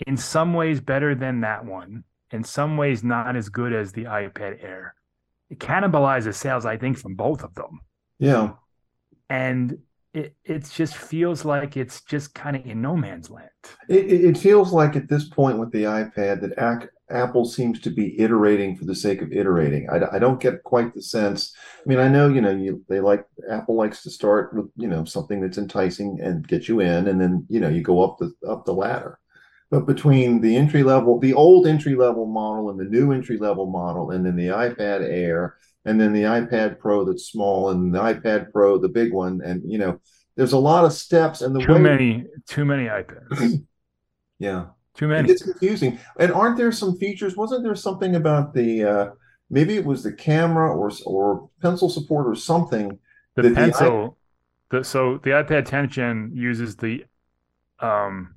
in 0.07 0.17
some 0.17 0.55
ways 0.55 0.81
better 0.81 1.17
than 1.17 1.41
that 1.41 1.65
one, 1.65 2.05
in 2.31 2.45
some 2.45 2.77
ways 2.77 3.03
not 3.03 3.35
as 3.35 3.49
good 3.49 3.73
as 3.73 3.93
the 3.93 4.05
iPad 4.05 4.63
Air. 4.63 4.95
It 5.51 5.59
cannibalizes 5.59 6.35
sales, 6.35 6.65
I 6.65 6.77
think, 6.77 6.99
from 6.99 7.15
both 7.15 7.43
of 7.43 7.55
them. 7.55 7.81
Yeah. 8.21 8.53
And 9.29 9.79
it 10.15 10.35
it 10.45 10.69
just 10.71 10.97
feels 10.97 11.45
like 11.45 11.77
it's 11.77 12.03
just 12.03 12.35
kind 12.35 12.57
of 12.57 12.65
in 12.65 12.81
no 12.81 12.97
man's 12.97 13.31
land. 13.31 13.51
It, 13.89 14.07
it 14.07 14.39
feels 14.39 14.73
like 14.73 14.97
at 14.97 15.09
this 15.09 15.29
point 15.29 15.59
with 15.59 15.71
the 15.71 15.85
iPad 15.85 16.41
that 16.41 16.59
Ac- 16.59 16.89
Apple 17.11 17.45
seems 17.45 17.81
to 17.81 17.91
be 17.91 18.19
iterating 18.19 18.77
for 18.77 18.85
the 18.85 18.95
sake 18.95 19.21
of 19.23 19.33
iterating. 19.33 19.89
I, 19.91 20.17
I 20.17 20.19
don't 20.19 20.41
get 20.41 20.63
quite 20.65 20.95
the 20.95 21.03
sense. 21.03 21.53
I 21.77 21.89
mean, 21.89 21.99
I 21.99 22.09
know 22.09 22.29
you 22.29 22.41
know 22.41 22.51
you 22.51 22.85
they 22.89 23.01
like 23.01 23.27
Apple 23.51 23.77
likes 23.77 24.03
to 24.03 24.11
start 24.11 24.55
with 24.55 24.71
you 24.77 24.89
know 24.89 25.05
something 25.05 25.41
that's 25.41 25.59
enticing 25.59 26.21
and 26.21 26.47
get 26.47 26.69
you 26.69 26.81
in, 26.81 27.09
and 27.09 27.21
then 27.21 27.47
you 27.49 27.61
know 27.61 27.69
you 27.69 27.83
go 27.83 28.03
up 28.03 28.19
the 28.19 28.33
up 28.49 28.65
the 28.65 28.75
ladder. 28.75 29.19
But 29.71 29.87
between 29.87 30.41
the 30.41 30.57
entry 30.57 30.83
level, 30.83 31.19
the 31.19 31.35
old 31.35 31.67
entry 31.67 31.95
level 31.95 32.25
model 32.25 32.71
and 32.71 32.81
the 32.81 32.85
new 32.85 33.13
entry 33.13 33.37
level 33.37 33.67
model, 33.67 34.11
and 34.11 34.25
then 34.25 34.35
the 34.37 34.47
iPad 34.47 35.03
Air, 35.03 35.57
and 35.89 36.01
then 36.01 36.13
the 36.13 36.23
iPad 36.23 36.79
Pro 36.79 37.05
that's 37.05 37.25
small, 37.25 37.71
and 37.71 37.95
the 37.95 37.99
iPad 37.99 38.53
Pro, 38.53 38.79
the 38.79 38.89
big 38.89 39.13
one, 39.13 39.41
and 39.45 39.63
you 39.71 39.79
know, 39.79 40.01
there's 40.37 40.53
a 40.53 40.59
lot 40.59 40.85
of 40.85 40.93
steps 40.93 41.41
and 41.43 41.55
the 41.55 41.61
Too 41.61 41.75
way, 41.75 41.81
many, 41.81 42.25
too 42.47 42.65
many 42.65 42.85
iPads. 42.85 43.65
yeah, 44.39 44.67
Too 44.95 45.09
many. 45.09 45.29
gets 45.29 45.43
confusing. 45.43 45.99
And 46.19 46.33
aren't 46.33 46.57
there 46.57 46.73
some 46.73 46.97
features? 46.99 47.37
Wasn't 47.37 47.63
there 47.65 47.75
something 47.75 48.15
about 48.17 48.55
the 48.55 48.85
uh, 48.85 49.07
maybe 49.51 49.77
it 49.77 49.85
was 49.85 50.03
the 50.03 50.13
camera 50.13 50.71
or 50.73 50.91
or 51.07 51.49
pencil 51.63 51.89
support 51.89 52.27
or 52.27 52.35
something? 52.37 52.99
The 53.35 53.43
that 53.43 53.49
the 53.49 53.55
pencil, 53.55 54.19
the 54.71 54.85
so 54.85 55.19
the 55.25 55.31
iPad 55.31 55.67
10th 55.67 55.91
gen 55.91 56.31
uses 56.35 56.77
the 56.77 57.05
um 57.81 58.35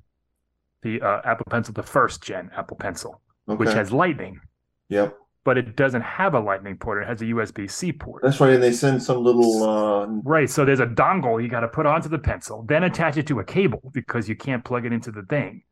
the 0.82 1.00
uh, 1.00 1.20
Apple 1.24 1.46
Pencil, 1.50 1.72
the 1.74 1.82
first 1.82 2.22
gen 2.22 2.50
Apple 2.56 2.76
Pencil, 2.76 3.20
Okay. 3.48 3.58
which 3.58 3.72
has 3.72 3.92
Lightning, 3.92 4.40
yep, 4.88 5.16
but 5.44 5.58
it 5.58 5.76
doesn't 5.76 6.02
have 6.02 6.34
a 6.34 6.40
Lightning 6.40 6.76
port. 6.76 7.02
It 7.02 7.08
has 7.08 7.20
a 7.22 7.26
USB 7.26 7.68
C 7.70 7.92
port. 7.92 8.22
that's 8.22 8.40
right. 8.40 8.52
And 8.54 8.62
they 8.62 8.72
send 8.72 9.02
some 9.02 9.22
little 9.24 9.62
uh, 9.62 10.06
Right. 10.24 10.48
So 10.48 10.64
there's 10.64 10.80
a 10.80 10.86
dongle 10.86 11.42
you 11.42 11.48
got 11.48 11.60
to 11.60 11.68
put 11.68 11.86
onto 11.86 12.08
the 12.08 12.18
pencil, 12.18 12.64
then 12.68 12.84
attach 12.84 13.16
it 13.16 13.26
to 13.28 13.40
a 13.40 13.44
cable 13.44 13.90
because 13.92 14.28
you 14.28 14.36
can't 14.36 14.64
plug 14.64 14.86
it 14.86 14.92
into 14.92 15.10
the 15.10 15.22
thing. 15.22 15.62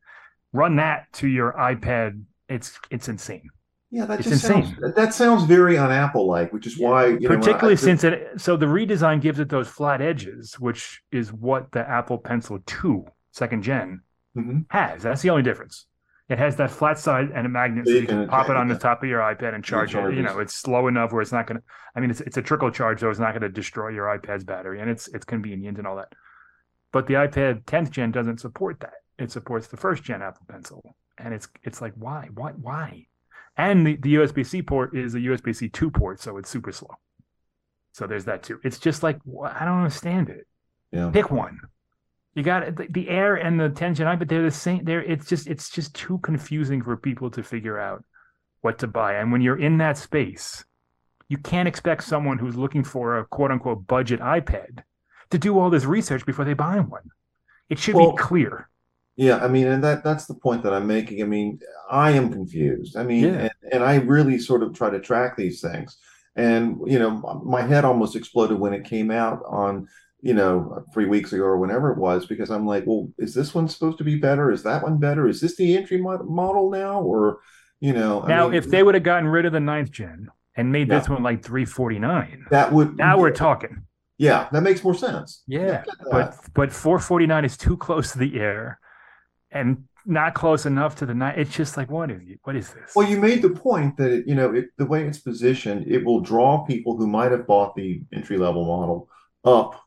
Run 0.53 0.77
that 0.77 1.13
to 1.15 1.29
your 1.29 1.53
iPad. 1.53 2.23
It's 2.49 2.79
it's 2.91 3.09
insane. 3.09 3.49
yeah, 3.93 4.07
that 4.07 4.19
It's 4.21 4.29
just 4.29 4.45
insane. 4.45 4.75
sounds 4.77 4.95
that 4.97 5.15
sounds 5.15 5.45
very 5.45 5.79
un-Apple 5.79 6.27
like, 6.27 6.53
which 6.53 6.67
is 6.67 6.77
why 6.79 7.07
you 7.07 7.29
know, 7.29 7.35
I- 7.35 7.37
Particularly 7.37 7.77
since 7.77 8.03
it 8.03 8.29
so 8.41 8.57
the 8.57 8.67
redesign 8.67 9.21
gives 9.21 9.39
it 9.39 9.49
those 9.49 9.69
flat 9.69 10.01
edges, 10.03 10.59
which 10.59 11.01
is 11.13 11.33
what 11.33 11.71
the 11.71 11.89
Apple 11.89 12.19
Pencil 12.19 12.59
2 12.67 13.05
second 13.31 13.63
gen 13.63 14.01
Mhm. 14.37 14.65
has. 14.71 15.05
That's 15.05 15.23
the 15.23 15.31
only 15.31 15.43
difference. 15.45 15.87
It 16.31 16.39
has 16.39 16.57
that 16.57 16.71
flat 16.71 16.97
side 16.99 17.33
and 17.35 17.45
a 17.45 17.49
magnet, 17.51 17.87
So 17.87 17.93
you 17.93 18.07
can 18.07 18.29
pop 18.29 18.49
it 18.49 18.57
on 18.57 18.69
the 18.69 18.79
top 18.79 19.03
of 19.03 19.09
your 19.09 19.21
iPad 19.21 19.53
and 19.55 19.65
charge 19.65 19.95
it. 19.97 20.15
You 20.15 20.23
know, 20.23 20.39
it's 20.39 20.55
slow 20.55 20.87
enough 20.87 21.13
where 21.13 21.21
it's 21.23 21.33
not 21.33 21.47
going 21.49 21.59
to. 21.59 21.65
I 21.97 22.01
mean, 22.01 22.11
it's 22.11 22.21
it's 22.21 22.37
a 22.37 22.43
trickle 22.43 22.71
charge, 22.71 23.01
so 23.01 23.11
it's 23.11 23.19
not 23.19 23.33
going 23.33 23.43
to 23.43 23.49
destroy 23.49 23.89
your 23.89 24.07
iPad's 24.07 24.45
battery, 24.45 24.81
and 24.81 24.89
it's 24.89 25.09
it's 25.09 25.25
convenient 25.25 25.79
and 25.79 25.87
all 25.89 25.97
that. 25.97 26.13
But 26.93 27.09
the 27.09 27.15
iPad 27.15 27.65
10th 27.65 27.91
gen 27.91 28.13
doesn't 28.13 28.39
support 28.39 28.79
that. 28.81 28.95
It 29.19 29.31
supports 29.33 29.67
the 29.67 29.77
first 29.77 30.05
gen 30.05 30.23
Apple 30.23 30.47
Pencil, 30.49 30.97
and 31.19 31.35
it's 31.35 31.49
it's 31.65 31.83
like 31.83 31.95
why 31.97 32.29
why 32.33 32.53
why? 32.53 33.07
And 33.57 33.85
the, 33.87 33.97
the 33.97 34.15
USB 34.15 34.47
C 34.47 34.63
port 34.63 34.97
is 34.97 35.17
a 35.17 35.19
USB 35.19 35.55
C 35.55 35.69
two 35.69 35.91
port, 35.91 36.21
so 36.21 36.37
it's 36.39 36.49
super 36.49 36.71
slow. 36.71 36.95
So 37.93 38.07
there's 38.07 38.25
that 38.27 38.45
too. 38.45 38.61
It's 38.63 38.79
just 38.79 39.03
like 39.03 39.19
I 39.45 39.65
don't 39.65 39.79
understand 39.79 40.29
it. 40.29 40.47
yeah. 40.93 41.11
Pick 41.13 41.33
one. 41.33 41.59
You 42.35 42.43
got 42.43 42.77
the, 42.77 42.87
the 42.91 43.09
Air 43.09 43.35
and 43.37 43.59
the 43.59 43.71
10 43.71 43.95
Gen 43.95 44.07
I, 44.07 44.17
but 44.17 44.29
they're 44.29 44.43
the 44.43 44.51
same. 44.51 44.85
They're 44.85 45.03
it's 45.03 45.27
just 45.29 45.47
it's 45.49 45.71
just 45.71 45.95
too 45.95 46.19
confusing 46.19 46.83
for 46.83 46.97
people 46.97 47.31
to 47.33 47.43
figure 47.43 47.79
out 47.79 48.05
what 48.63 48.79
to 48.81 48.87
buy. 48.87 49.15
And 49.15 49.33
when 49.33 49.41
you're 49.41 49.59
in 49.61 49.79
that 49.79 49.99
space, 49.99 50.65
you 51.29 51.39
can't 51.39 51.69
expect 51.69 52.05
someone 52.05 52.39
who's 52.39 52.57
looking 52.57 52.85
for 52.85 53.19
a 53.19 53.27
quote 53.27 53.51
unquote 53.51 53.87
budget 53.87 54.21
iPad 54.21 54.83
to 55.31 55.39
do 55.39 55.59
all 55.59 55.71
this 55.71 55.85
research 55.85 56.27
before 56.27 56.45
they 56.45 56.55
buy 56.55 56.81
one. 56.81 57.11
It 57.69 57.79
should 57.79 57.97
Well, 57.97 58.13
be 58.13 58.13
clear. 58.13 58.69
Yeah, 59.17 59.37
I 59.39 59.49
mean, 59.49 59.67
and 59.67 59.85
that 59.85 60.03
that's 60.03 60.27
the 60.27 60.35
point 60.35 60.63
that 60.63 60.73
I'm 60.73 60.87
making. 60.87 61.23
I 61.23 61.27
mean, 61.27 61.61
I 61.91 62.13
am 62.13 62.33
confused. 62.33 62.97
I 62.97 63.03
mean, 63.05 63.25
Yeah. 63.25 63.39
and, 63.39 63.51
and 63.73 63.85
I 63.85 63.97
really 63.97 64.39
sort 64.39 64.63
of 64.63 64.73
try 64.75 64.91
to 64.91 65.01
track 65.01 65.37
these 65.37 65.61
things. 65.61 65.99
And 66.37 66.79
you 66.87 66.99
know, 66.99 67.43
my 67.45 67.63
head 67.63 67.85
almost 67.85 68.17
exploded 68.17 68.59
when 68.59 68.73
it 68.73 68.85
came 68.85 69.11
out 69.11 69.43
on, 69.47 69.89
you 70.23 70.35
know, 70.35 70.85
three 70.93 71.07
weeks 71.07 71.33
ago 71.33 71.45
or 71.45 71.59
whenever 71.59 71.91
it 71.93 71.99
was, 71.99 72.27
because 72.27 72.51
I'm 72.51 72.67
like, 72.67 72.85
well, 72.87 73.09
is 73.19 73.35
this 73.35 73.55
one 73.55 73.69
supposed 73.69 73.99
to 73.99 74.05
be 74.05 74.17
better? 74.19 74.51
Is 74.53 74.63
that 74.65 74.83
one 74.83 74.99
better? 74.99 75.29
Is 75.29 75.41
this 75.41 75.57
the 75.57 75.77
entry 75.77 75.99
mo- 75.99 76.23
model 76.25 76.71
now, 76.71 77.01
or 77.01 77.39
you 77.81 77.93
know? 77.93 78.23
I 78.23 78.29
Now, 78.29 78.49
mean, 78.49 78.55
if 78.59 78.67
they 78.69 78.83
would 78.83 78.95
have 78.95 79.05
gotten 79.05 79.29
rid 79.29 79.47
of 79.47 79.53
the 79.53 79.61
ninth 79.61 79.91
gen 79.91 80.29
and 80.57 80.71
made 80.73 80.89
this 80.89 81.09
one 81.09 81.23
like 81.23 81.43
349, 81.43 82.47
that 82.51 82.73
would 82.73 82.97
now 82.97 83.19
we're 83.19 83.31
talking. 83.31 83.83
yeah, 84.19 84.49
that 84.53 84.63
makes 84.63 84.85
more 84.85 84.95
sense. 84.95 85.43
Yeah, 85.47 85.61
I 85.61 85.85
get 85.85 85.85
that. 85.87 86.09
but 86.11 86.37
but 86.55 86.73
449 86.73 87.45
is 87.45 87.57
too 87.57 87.77
close 87.77 88.13
to 88.13 88.19
the 88.19 88.39
air 88.41 88.79
and 89.51 89.85
not 90.07 90.35
close 90.35 90.65
enough 90.67 90.97
to 90.97 91.07
the 91.07 91.15
night. 91.15 91.39
It's 91.39 91.55
just 91.55 91.77
like 91.77 91.91
what 91.91 92.11
is 92.11 92.21
what 92.43 92.57
is 92.57 92.71
this? 92.73 92.93
Well, 92.95 93.09
you 93.09 93.19
made 93.19 93.43
the 93.43 93.51
point 93.51 93.97
that 93.99 94.11
it, 94.11 94.27
you 94.27 94.35
know 94.35 94.53
it, 94.55 94.67
the 94.77 94.87
way 94.87 95.05
it's 95.07 95.19
positioned, 95.19 95.87
it 95.87 96.05
will 96.05 96.21
draw 96.21 96.65
people 96.65 96.97
who 96.97 97.07
might 97.07 97.33
have 97.33 97.47
bought 97.47 97.75
the 97.75 98.03
entry 98.13 98.37
level 98.39 98.65
model 98.67 99.09
up, 99.45 99.81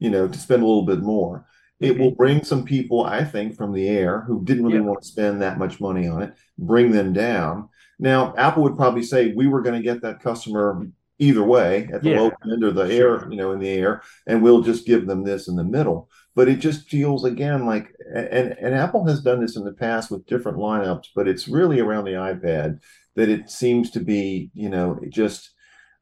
you 0.00 0.10
know, 0.10 0.26
to 0.26 0.38
spend 0.38 0.62
a 0.62 0.66
little 0.66 0.86
bit 0.86 1.00
more. 1.00 1.46
It 1.78 1.98
will 1.98 2.08
mm-hmm. 2.08 2.16
bring 2.16 2.44
some 2.44 2.64
people, 2.64 3.04
I 3.04 3.24
think, 3.24 3.56
from 3.56 3.72
the 3.72 3.88
air 3.88 4.22
who 4.22 4.44
didn't 4.44 4.64
really 4.64 4.78
Yeah. 4.78 4.84
want 4.84 5.02
to 5.02 5.08
spend 5.08 5.40
that 5.40 5.58
much 5.58 5.80
money 5.80 6.08
on 6.08 6.22
it, 6.22 6.34
bring 6.58 6.90
them 6.90 7.12
down. 7.12 7.68
Now, 7.98 8.34
Apple 8.36 8.64
would 8.64 8.76
probably 8.76 9.02
say 9.02 9.32
we 9.32 9.46
were 9.46 9.62
going 9.62 9.76
to 9.80 9.88
get 9.90 10.02
that 10.02 10.20
customer 10.20 10.86
either 11.18 11.44
way 11.44 11.88
at 11.92 12.02
the 12.02 12.10
Yeah, 12.10 12.20
low 12.20 12.32
end 12.50 12.64
or 12.64 12.72
the 12.72 12.88
sure. 12.88 13.20
air, 13.20 13.30
you 13.30 13.36
know, 13.36 13.52
in 13.52 13.60
the 13.60 13.68
air, 13.68 14.02
and 14.26 14.42
we'll 14.42 14.62
just 14.62 14.86
give 14.86 15.06
them 15.06 15.22
this 15.22 15.48
in 15.48 15.56
the 15.56 15.64
middle. 15.64 16.08
But 16.34 16.48
it 16.48 16.60
just 16.60 16.88
feels 16.88 17.24
again 17.24 17.66
like, 17.66 17.94
and 18.14 18.56
and 18.58 18.74
Apple 18.74 19.06
has 19.06 19.22
done 19.22 19.40
this 19.40 19.56
in 19.56 19.64
the 19.64 19.72
past 19.72 20.10
with 20.10 20.26
different 20.26 20.58
lineups, 20.58 21.08
but 21.14 21.28
it's 21.28 21.48
really 21.48 21.80
around 21.80 22.04
the 22.04 22.12
iPad 22.12 22.80
that 23.16 23.28
it 23.28 23.50
seems 23.50 23.90
to 23.90 24.00
be, 24.00 24.50
you 24.54 24.70
know, 24.70 24.98
just 25.08 25.50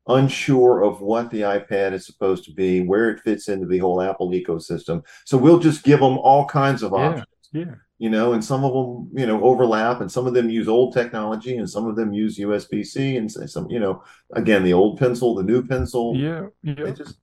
unsure 0.09 0.83
of 0.83 1.01
what 1.01 1.31
the 1.31 1.43
iPad 1.43 1.93
is 1.93 2.07
supposed 2.07 2.45
to 2.45 2.53
be, 2.53 2.81
where 2.83 3.11
it 3.11 3.21
fits 3.21 3.49
into 3.49 3.67
the 3.67 3.79
whole 3.79 4.01
Apple 4.01 4.31
ecosystem. 4.31 5.05
So 5.25 5.37
we'll 5.37 5.59
just 5.59 5.85
give 5.85 6.01
them 6.01 6.19
all 6.19 6.47
kinds 6.47 6.83
of 6.83 6.93
options 6.95 7.27
yeah, 7.53 7.75
you 7.99 8.11
know, 8.11 8.35
and 8.35 8.45
some 8.45 8.63
of 8.63 8.73
them, 8.75 9.11
you 9.19 9.27
know, 9.27 9.43
overlap, 9.43 10.01
and 10.03 10.13
some 10.13 10.27
of 10.27 10.35
them 10.35 10.51
use 10.51 10.69
old 10.69 10.93
technology, 10.93 11.57
and 11.57 11.69
some 11.69 11.87
of 11.87 11.97
them 11.97 12.13
use 12.13 12.39
USB 12.39 12.85
C, 12.85 13.17
and 13.17 13.31
some, 13.31 13.71
you 13.71 13.81
know, 13.81 14.03
again, 14.35 14.63
the 14.65 14.75
old 14.75 14.99
pencil, 14.99 15.35
the 15.35 15.43
new 15.43 15.67
pencil. 15.67 16.15
yeah, 16.15 16.49
yeah. 16.63 16.85
It 16.85 16.97
just, 16.97 17.17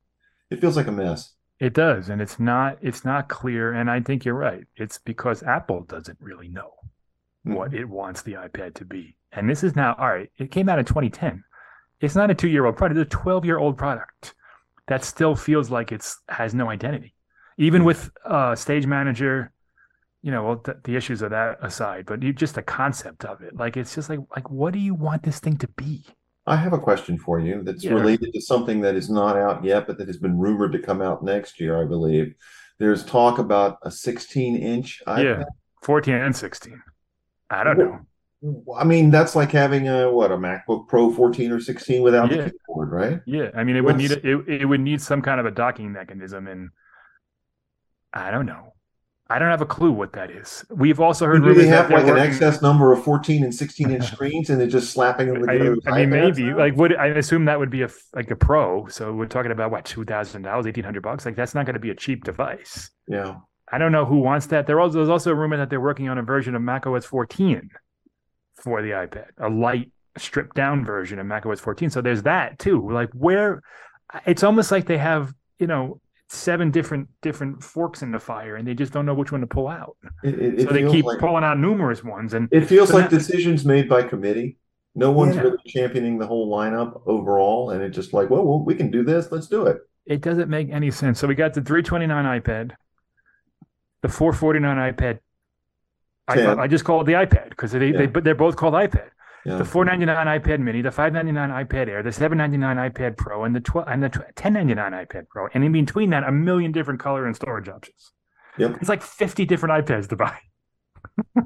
it 0.49 0.59
feels 0.59 0.75
like 0.77 0.87
a 0.87 0.91
mess. 0.91 1.33
It 1.59 1.73
does, 1.73 2.09
and 2.09 2.21
it's 2.21 2.39
not 2.39 2.79
it's 2.81 3.05
not 3.05 3.29
clear. 3.29 3.73
And 3.73 3.89
I 3.89 4.01
think 4.01 4.25
you're 4.25 4.33
right. 4.33 4.65
It's 4.77 4.97
because 4.97 5.43
Apple 5.43 5.81
doesn't 5.83 6.17
really 6.19 6.47
know 6.49 6.71
what 7.43 7.69
Mm-hmm. 7.69 7.77
it 7.81 7.89
wants 7.89 8.23
the 8.23 8.33
iPad 8.33 8.73
to 8.75 8.85
be. 8.85 9.15
And 9.31 9.47
this 9.47 9.63
is 9.63 9.75
now 9.75 9.95
all 9.99 10.07
right. 10.09 10.31
It 10.39 10.49
came 10.49 10.67
out 10.69 10.79
in 10.79 10.85
2010. 10.85 11.43
It's 12.01 12.15
not 12.15 12.29
a 12.31 12.35
two 12.35 12.47
year 12.49 12.65
old 12.65 12.77
product. 12.77 12.99
It's 12.99 13.13
a 13.13 13.17
12 13.17 13.45
year 13.45 13.57
old 13.57 13.77
product 13.77 14.35
that 14.87 15.03
still 15.03 15.35
feels 15.35 15.69
like 15.69 15.91
it's 15.91 16.19
has 16.29 16.53
no 16.53 16.69
identity. 16.69 17.13
Even 17.57 17.83
with 17.83 18.11
uh, 18.25 18.53
Stage 18.55 18.85
Manager, 18.85 19.51
you 20.21 20.31
know, 20.31 20.43
well, 20.43 20.57
th- 20.57 20.77
the 20.83 20.95
issues 20.95 21.21
of 21.21 21.29
that 21.31 21.57
aside, 21.61 22.05
but 22.05 22.21
you, 22.21 22.33
just 22.33 22.55
the 22.55 22.61
concept 22.61 23.23
of 23.23 23.41
it, 23.41 23.55
like 23.55 23.77
it's 23.77 23.95
just 23.95 24.09
like 24.09 24.19
like 24.35 24.49
what 24.49 24.73
do 24.73 24.79
you 24.79 24.93
want 24.93 25.23
this 25.23 25.39
thing 25.39 25.57
to 25.57 25.67
be? 25.69 26.03
I 26.47 26.57
have 26.57 26.73
a 26.73 26.77
question 26.79 27.17
for 27.17 27.39
you 27.39 27.63
that's 27.63 27.83
Yeah. 27.83 27.93
related 27.93 28.33
to 28.33 28.41
something 28.41 28.81
that 28.81 28.95
is 28.95 29.09
not 29.09 29.35
out 29.37 29.63
yet, 29.63 29.87
but 29.87 29.97
that 29.97 30.07
has 30.07 30.17
been 30.17 30.37
rumored 30.37 30.73
to 30.73 30.79
come 30.79 31.01
out 31.01 31.23
next 31.23 31.59
year, 31.59 31.81
I 31.81 31.85
believe. 31.85 32.35
There's 32.77 33.03
talk 33.05 33.39
about 33.39 33.77
a 33.83 33.89
16 33.89 34.57
inch 34.57 35.01
Yeah, 35.07 35.43
14 35.83 36.13
and 36.13 36.35
16. 36.35 36.83
I 37.49 37.63
don't 37.63 37.77
know. 37.79 37.99
I 38.75 38.83
mean, 38.83 39.09
that's 39.11 39.35
like 39.35 39.51
having 39.51 39.87
a 39.87 40.11
what 40.11 40.31
a 40.31 40.37
MacBook 40.37 40.87
Pro 40.87 41.11
14 41.11 41.51
or 41.51 41.59
16 41.59 42.01
without 42.01 42.31
Yeah. 42.31 42.43
the 42.43 42.51
keyboard, 42.51 42.91
right? 42.91 43.21
Yeah, 43.25 43.49
I 43.55 43.63
mean, 43.63 43.75
it 43.75 43.83
would 43.83 43.97
need 43.97 44.11
a, 44.11 44.27
it, 44.27 44.61
it 44.61 44.65
would 44.65 44.81
need 44.81 45.01
some 45.01 45.21
kind 45.21 45.39
of 45.39 45.45
a 45.45 45.51
docking 45.51 45.91
mechanism, 45.91 46.47
and 46.47 46.69
I 48.13 48.31
don't 48.31 48.45
know. 48.45 48.73
I 49.27 49.39
don't 49.39 49.49
have 49.49 49.61
a 49.61 49.65
clue 49.65 49.91
what 49.91 50.13
that 50.13 50.29
is. 50.29 50.63
We've 50.69 50.99
also 50.99 51.25
heard 51.25 51.43
that 51.43 51.65
have 51.65 51.89
like 51.89 52.05
an 52.05 52.17
excess 52.17 52.61
number 52.61 52.93
of 52.93 53.03
14 53.03 53.43
and 53.43 53.53
16 53.53 53.89
inch 53.89 54.05
screens, 54.11 54.51
and 54.51 54.59
they're 54.61 54.67
just 54.67 54.91
slapping 54.91 55.33
them 55.33 55.49
I, 55.49 55.53
together? 55.53 55.77
I 55.87 55.97
mean, 56.05 56.09
maybe 56.11 56.53
like 56.53 56.75
would 56.75 56.95
I 56.95 57.07
assume 57.07 57.45
that 57.45 57.57
would 57.57 57.71
be 57.71 57.81
a 57.81 57.89
like 58.13 58.29
a 58.29 58.35
pro. 58.35 58.87
So 58.87 59.11
we're 59.13 59.25
talking 59.25 59.51
about 59.51 59.71
what 59.71 59.85
two 59.85 60.05
thousand 60.05 60.43
dollars, 60.43 60.67
eighteen 60.67 60.83
hundred 60.83 61.01
bucks. 61.01 61.25
Like 61.25 61.35
that's 61.35 61.55
not 61.55 61.65
going 61.65 61.73
to 61.73 61.79
be 61.79 61.89
a 61.89 61.95
cheap 61.95 62.23
device. 62.23 62.91
yeah. 63.07 63.37
I 63.71 63.79
don't 63.79 63.91
know 63.91 64.05
who 64.05 64.19
wants 64.19 64.45
that. 64.47 64.67
There 64.67 64.79
also, 64.79 64.99
there's 64.99 65.09
also 65.09 65.31
a 65.31 65.35
rumor 65.35 65.57
that 65.57 65.71
they're 65.71 65.81
working 65.81 66.07
on 66.07 66.19
a 66.19 66.21
version 66.21 66.53
of 66.53 66.61
macOS 66.61 67.03
14 67.03 67.71
for 68.65 68.81
the 68.81 68.89
iPad, 68.89 69.27
a 69.37 69.47
light 69.47 69.91
stripped 70.17 70.55
down 70.55 70.83
version 70.83 71.19
of 71.19 71.25
macOS 71.27 71.59
14. 71.61 71.89
So 71.91 72.01
there's 72.01 72.23
that 72.23 72.59
too. 72.59 72.89
Like 72.91 73.09
where 73.13 73.61
it's 74.25 74.43
almost 74.43 74.71
like 74.71 74.85
they 74.87 74.97
have, 74.97 75.33
you 75.59 75.67
know, 75.67 76.01
seven 76.29 76.71
different 76.71 77.07
different 77.21 77.63
forks 77.63 78.01
in 78.01 78.11
the 78.11 78.19
fire 78.19 78.55
and 78.55 78.67
they 78.67 78.73
just 78.73 78.91
don't 78.91 79.05
know 79.05 79.13
which 79.13 79.31
one 79.31 79.41
to 79.41 79.47
pull 79.47 79.67
out. 79.67 79.95
It, 80.23 80.33
it, 80.39 80.59
it 80.59 80.67
so 80.67 80.73
they 80.73 80.89
keep 80.89 81.05
like, 81.05 81.19
pulling 81.19 81.43
out 81.43 81.59
numerous 81.59 82.03
ones 82.03 82.33
and 82.33 82.49
it 82.51 82.65
feels 82.65 82.89
so 82.89 82.95
like 82.95 83.03
now- 83.11 83.17
decisions 83.17 83.63
made 83.63 83.87
by 83.87 84.01
committee. 84.01 84.57
No 84.95 85.11
one's 85.11 85.35
Yeah. 85.35 85.41
really 85.43 85.57
championing 85.67 86.17
the 86.17 86.25
whole 86.25 86.49
lineup 86.49 87.01
overall, 87.05 87.71
and 87.71 87.83
it's 87.83 87.93
just 87.93 88.13
like, 88.13 88.29
well, 88.29 88.45
well, 88.45 88.63
we 88.63 88.73
can 88.75 88.89
do 88.89 89.03
this. 89.03 89.29
Let's 89.29 89.47
do 89.47 89.65
it. 89.67 89.77
it 90.05 90.21
doesn't 90.21 90.49
make 90.49 90.69
any 90.71 90.89
sense. 90.89 91.19
So 91.19 91.27
we 91.27 91.35
got 91.35 91.53
the 91.53 91.61
329 91.61 92.41
iPad, 92.41 92.71
the 94.01 94.07
449 94.07 94.93
iPad. 94.93 95.19
I, 96.27 96.55
I 96.63 96.67
just 96.67 96.85
call 96.85 97.01
it 97.01 97.03
the 97.05 97.13
iPad 97.13 97.49
because 97.49 97.71
they, 97.71 97.87
Yeah. 97.91 97.97
they 97.99 98.05
but 98.07 98.23
they're 98.23 98.35
both 98.35 98.55
called 98.55 98.73
iPad. 98.73 99.09
Yeah. 99.45 99.57
the 99.57 99.65
499 99.65 100.39
iPad 100.41 100.59
Mini, 100.59 100.81
the 100.81 100.89
599 100.91 101.65
iPad 101.67 101.87
Air, 101.87 102.01
the 102.01 102.11
799 102.11 102.89
iPad 102.91 103.15
Pro, 103.15 103.43
and 103.43 103.55
the 103.55 103.59
12 103.59 103.87
and 103.87 104.01
the 104.01 104.07
1099 104.09 104.91
iPad 104.91 105.27
Pro, 105.29 105.47
and 105.53 105.63
in 105.63 105.71
between 105.71 106.09
that, 106.09 106.23
a 106.23 106.31
million 106.31 106.71
different 106.71 106.99
color 106.99 107.27
and 107.27 107.35
storage 107.35 107.69
options. 107.69 108.11
Yep. 108.57 108.77
It's 108.79 108.89
like 108.89 109.03
50 109.03 109.45
different 109.45 109.85
iPads 109.85 110.09
to 110.09 110.15
buy. 110.15 110.39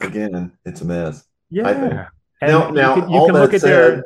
Again, 0.00 0.52
it's 0.64 0.80
a 0.80 0.84
mess. 0.86 1.24
Yeah. 1.50 1.68
And 1.68 2.50
now, 2.52 2.68
you 2.68 2.72
now, 2.74 2.94
can, 2.94 3.10
you 3.10 3.16
all 3.18 3.26
can 3.26 3.34
that 3.34 3.40
look 3.40 3.54
at 3.54 3.60
said, 3.60 3.70
their. 3.70 4.04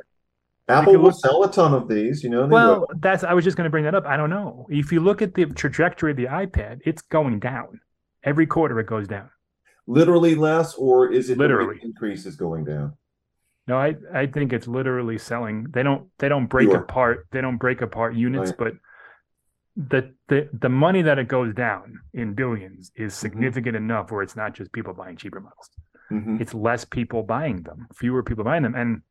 Apple 0.69 0.95
will 0.95 1.01
look- 1.05 1.15
sell 1.15 1.43
a 1.45 1.51
ton 1.53 1.75
of 1.75 1.89
these. 1.89 2.23
You 2.23 2.31
know, 2.31 2.47
Well, 2.47 2.81
will. 2.81 2.87
that's. 3.01 3.25
I 3.25 3.33
was 3.33 3.45
just 3.45 3.57
going 3.57 3.65
to 3.65 3.71
bring 3.71 3.85
that 3.85 3.95
up. 3.95 4.07
I 4.07 4.17
don't 4.17 4.31
know. 4.31 4.67
If 4.71 4.93
you 4.93 5.01
look 5.01 5.21
at 5.23 5.35
the 5.35 5.47
trajectory 5.47 6.13
of 6.13 6.17
the 6.17 6.27
iPad, 6.27 6.81
it's 6.85 7.03
going 7.03 7.41
down. 7.41 7.81
Every 8.23 8.47
quarter, 8.47 8.79
it 8.81 8.87
goes 8.87 9.09
down. 9.09 9.31
Literally 9.87 10.35
less, 10.35 10.75
or 10.75 11.11
is 11.13 11.31
it 11.31 11.39
Literally. 11.39 11.81
increase 11.83 12.27
is 12.27 12.37
going 12.37 12.65
down? 12.65 12.97
No, 13.67 13.77
I, 13.79 13.95
I 14.13 14.27
think 14.27 14.53
it's 14.53 14.67
literally 14.67 15.19
selling. 15.19 15.67
They 15.71 15.83
don't 15.83 16.09
they 16.19 16.29
don't 16.29 16.47
break 16.47 16.69
Sure. 16.69 16.75
apart 16.75 17.27
they 17.31 17.41
don't 17.41 17.59
break 17.59 17.81
apart 17.83 18.15
units, 18.15 18.51
Right. 18.51 18.57
but 18.57 18.75
the 19.77 20.15
the 20.29 20.49
the 20.53 20.69
money 20.69 21.03
that 21.03 21.19
it 21.19 21.29
goes 21.29 21.55
down 21.55 22.01
in 22.13 22.35
billions 22.35 22.91
is 22.97 23.15
Mm-hmm. 23.23 23.23
significant 23.23 23.77
enough 23.77 24.11
where 24.11 24.23
it's 24.23 24.37
not 24.37 24.55
just 24.55 24.73
people 24.73 24.93
buying 24.95 25.17
cheaper 25.17 25.41
models. 25.41 25.71
hmm 26.11 26.37
It's 26.39 26.55
less 26.55 26.85
people 26.85 27.23
buying 27.23 27.63
them, 27.63 27.89
fewer 27.97 28.23
people 28.23 28.45
buying 28.45 28.63
them, 28.63 28.75
and 28.75 29.03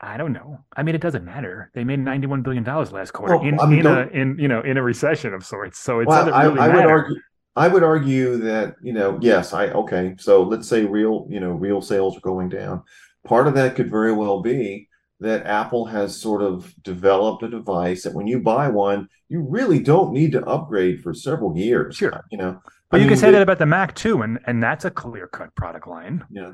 I 0.00 0.16
don't 0.16 0.32
know. 0.32 0.64
I 0.76 0.82
mean, 0.82 0.94
it 0.96 1.00
doesn't 1.00 1.24
matter. 1.24 1.70
They 1.74 1.84
made 1.84 2.00
ninety-one 2.00 2.42
billion 2.42 2.64
dollars 2.64 2.92
last 2.92 3.12
quarter 3.12 3.34
Well, 3.34 3.40
in, 3.40 3.60
I 3.60 3.66
mean, 3.66 3.80
in 3.80 3.86
a 3.86 4.06
in 4.12 4.36
you 4.38 4.48
know 4.48 4.60
in 4.60 4.76
a 4.76 4.82
recession 4.82 5.32
of 5.32 5.44
sorts. 5.44 5.78
So 5.78 6.00
it 6.00 6.06
Well, 6.06 6.18
doesn't 6.18 6.36
really 6.36 6.60
I 6.60 6.68
would 6.68 6.84
matter. 6.84 6.90
argue. 6.90 7.16
I 7.54 7.68
would 7.68 7.82
argue 7.82 8.38
that 8.38 8.76
you 8.82 8.92
know, 8.92 9.18
yes, 9.20 9.52
I 9.52 9.68
okay. 9.68 10.14
So 10.18 10.42
let's 10.42 10.68
say 10.68 10.84
real, 10.84 11.26
you 11.28 11.40
know, 11.40 11.50
real 11.52 11.82
sales 11.82 12.16
are 12.16 12.20
going 12.20 12.48
down. 12.48 12.82
Part 13.26 13.46
of 13.46 13.54
that 13.54 13.76
could 13.76 13.90
very 13.90 14.12
well 14.12 14.40
be 14.40 14.88
that 15.20 15.46
Apple 15.46 15.84
has 15.86 16.18
sort 16.20 16.42
of 16.42 16.74
developed 16.82 17.42
a 17.44 17.48
device 17.48 18.02
that 18.02 18.14
when 18.14 18.26
you 18.26 18.40
buy 18.40 18.68
one, 18.68 19.08
you 19.28 19.40
really 19.40 19.78
don't 19.78 20.12
need 20.12 20.32
to 20.32 20.44
upgrade 20.46 21.00
for 21.00 21.14
several 21.14 21.56
years. 21.56 21.94
Sure. 21.96 22.24
you 22.30 22.38
know. 22.38 22.60
But 22.90 23.00
I 23.00 23.04
you 23.04 23.08
can 23.08 23.16
say 23.16 23.26
they- 23.26 23.32
that 23.32 23.42
about 23.42 23.58
the 23.58 23.66
Mac 23.66 23.94
too, 23.94 24.22
and 24.22 24.38
and 24.46 24.62
that's 24.62 24.84
a 24.84 24.90
clear-cut 24.90 25.54
product 25.54 25.86
line. 25.86 26.24
Yeah. 26.30 26.52